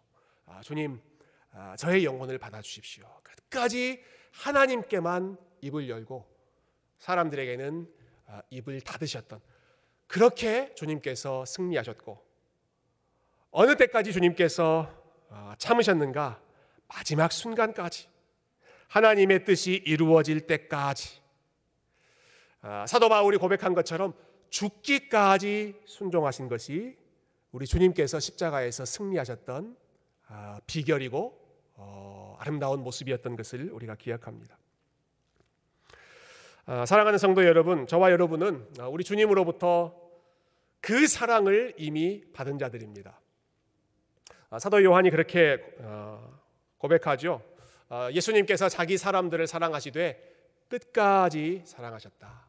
아, 0.49 0.61
주님 0.63 1.01
아, 1.53 1.77
저의 1.77 2.05
영혼을 2.05 2.39
받아 2.39 2.61
주십시오. 2.63 3.07
끝까지 3.23 4.03
하나님께만 4.33 5.37
입을 5.61 5.89
열고 5.89 6.27
사람들에게는 6.99 7.89
아, 8.27 8.43
입을 8.51 8.81
닫으셨던 8.81 9.41
그렇게 10.07 10.75
주님께서 10.75 11.45
승리하셨고 11.45 12.27
어느 13.51 13.77
때까지 13.77 14.13
주님께서 14.13 14.93
아, 15.31 15.55
참으셨는가? 15.59 16.41
마지막 16.87 17.33
순간까지. 17.33 18.09
하나님의 18.89 19.45
뜻이 19.45 19.83
이루어질 19.85 20.47
때까지. 20.47 21.21
사도 22.87 23.11
바울이 23.11 23.37
고백한 23.37 23.75
것처럼 23.75 24.15
죽기까지 24.49 25.83
순종하신 25.85 26.49
것이 26.49 26.97
우리 27.53 27.67
주님께서 27.67 28.19
십자가에서 28.19 28.87
승리하셨던 28.87 29.77
아, 29.77 29.88
비결이고 30.67 31.49
어, 31.75 32.37
아름다운 32.41 32.83
모습이었던 32.83 33.37
것을 33.37 33.71
우리가 33.71 33.95
기억합니다. 33.95 34.59
아, 36.67 36.85
사랑하는 36.85 37.19
성도 37.19 37.45
여러분, 37.45 37.87
저와 37.87 38.11
여러분은 38.11 38.69
아, 38.79 38.89
우리 38.89 39.05
주님으로부터 39.05 39.95
그 40.81 41.07
사랑을 41.07 41.75
이미 41.79 42.25
받은 42.33 42.59
자들입니다. 42.59 43.19
사도 44.59 44.83
요한이 44.83 45.11
그렇게 45.11 45.59
어, 45.81 46.41
고백하죠. 46.79 47.43
예수님께서 48.13 48.69
자기 48.69 48.97
사람들을 48.97 49.47
사랑하시되 49.47 50.37
끝까지 50.69 51.63
사랑하셨다. 51.67 52.47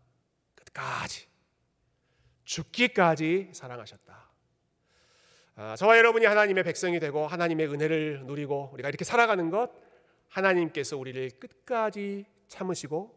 끝까지 0.55 1.27
죽기까지 2.43 3.49
사랑하셨다. 3.53 4.08
아, 5.61 5.75
저와 5.75 5.97
여러분이 5.97 6.25
하나님의 6.25 6.63
백성이 6.63 7.01
되고 7.01 7.27
하나님의 7.27 7.67
은혜를 7.67 8.21
누리고 8.23 8.69
우리가 8.71 8.87
이렇게 8.87 9.03
살아가는 9.03 9.49
것 9.49 9.69
하나님께서 10.29 10.95
우리를 10.95 11.31
끝까지 11.31 12.25
참으시고 12.47 13.13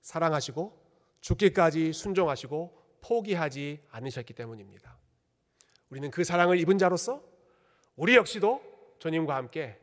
사랑하시고 0.00 0.84
죽기까지 1.20 1.92
순종하시고 1.92 2.98
포기하지 3.02 3.84
않으셨기 3.92 4.34
때문입니다. 4.34 4.98
우리는 5.88 6.10
그 6.10 6.24
사랑을 6.24 6.58
입은 6.58 6.76
자로서 6.76 7.22
우리 7.94 8.16
역시도 8.16 8.96
주님과 8.98 9.36
함께 9.36 9.78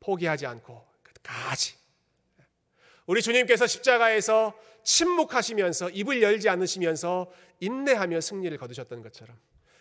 포기하지 0.00 0.44
않고 0.44 0.86
끝까지 1.02 1.74
우리 3.06 3.22
주님께서 3.22 3.66
십자가에서 3.66 4.54
침묵하시면서 4.82 5.88
입을 5.88 6.20
열지 6.20 6.50
않으시면서 6.50 7.32
인내하며 7.60 8.20
승리를 8.20 8.54
거두셨던 8.58 9.00
것처럼 9.00 9.38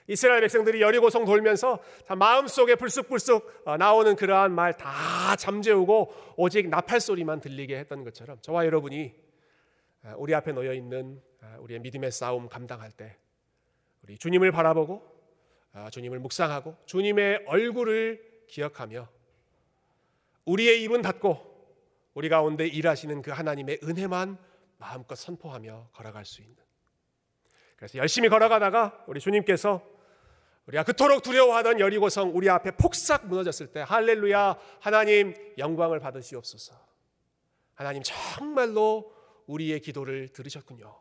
이스라엘 0.09 0.41
백성들이 0.41 0.81
여리고성 0.81 1.23
돌면서 1.23 1.77
마음속에 2.17 2.73
불쑥불쑥 2.73 3.61
어, 3.65 3.77
나오는 3.77 4.15
그러한 4.15 4.51
말 4.51 4.73
다 4.73 5.35
잠재우고 5.35 6.33
오직 6.35 6.67
나팔 6.67 6.99
소리만 6.99 7.39
들리게 7.41 7.77
했던 7.77 8.03
것처럼 8.03 8.39
저와 8.41 8.65
여러분이 8.65 9.13
어, 10.03 10.13
우리 10.17 10.33
앞에 10.33 10.51
놓여 10.51 10.73
있는 10.73 11.21
어, 11.43 11.57
우리의 11.59 11.79
믿음의 11.81 12.11
싸움 12.11 12.49
감당할 12.49 12.91
때 12.91 13.17
우리 14.03 14.17
주님을 14.17 14.51
바라보고 14.51 15.19
주님을 15.91 16.17
묵상하고 16.19 16.75
주님의 16.87 17.43
얼굴을 17.45 18.45
기억하며 18.47 19.07
우리의 20.45 20.81
입은 20.83 21.03
닫고 21.03 21.45
우리 22.15 22.29
가운데 22.29 22.65
일하시는 22.65 23.21
그 23.21 23.29
하나님의 23.29 23.81
은혜만 23.83 24.39
마음껏 24.79 25.13
선포하며 25.15 25.89
걸어갈 25.93 26.25
수 26.25 26.41
있는. 26.41 26.55
그래서 27.75 27.99
열심히 27.99 28.29
걸어가다가 28.29 29.03
우리 29.07 29.19
주님께서 29.19 29.98
우리가 30.69 30.83
그토록 30.83 31.23
두려워하던 31.23 31.79
여리고성 31.79 32.35
우리 32.35 32.47
앞에 32.47 32.71
폭삭 32.71 33.25
무너졌을 33.25 33.67
때 33.67 33.83
할렐루야 33.87 34.55
하나님 34.79 35.33
영광을 35.57 35.99
받으시옵소서. 35.99 36.75
하나님 37.73 38.03
정말로 38.03 39.11
우리의 39.47 39.79
기도를 39.79 40.27
들으셨군요. 40.27 40.95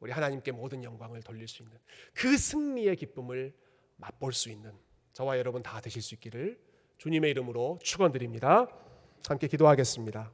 우리 0.00 0.12
하나님께 0.12 0.52
모든 0.52 0.84
영광을 0.84 1.22
돌릴 1.22 1.48
수 1.48 1.62
있는 1.62 1.78
그 2.12 2.36
승리의 2.36 2.96
기쁨을 2.96 3.54
맛볼 3.96 4.34
수 4.34 4.50
있는 4.50 4.74
저와 5.14 5.38
여러분 5.38 5.62
다 5.62 5.80
되실 5.80 6.02
수 6.02 6.14
있기를 6.14 6.60
주님의 6.98 7.30
이름으로 7.30 7.78
축원드립니다. 7.82 8.66
함께 9.26 9.48
기도하겠습니다. 9.48 10.30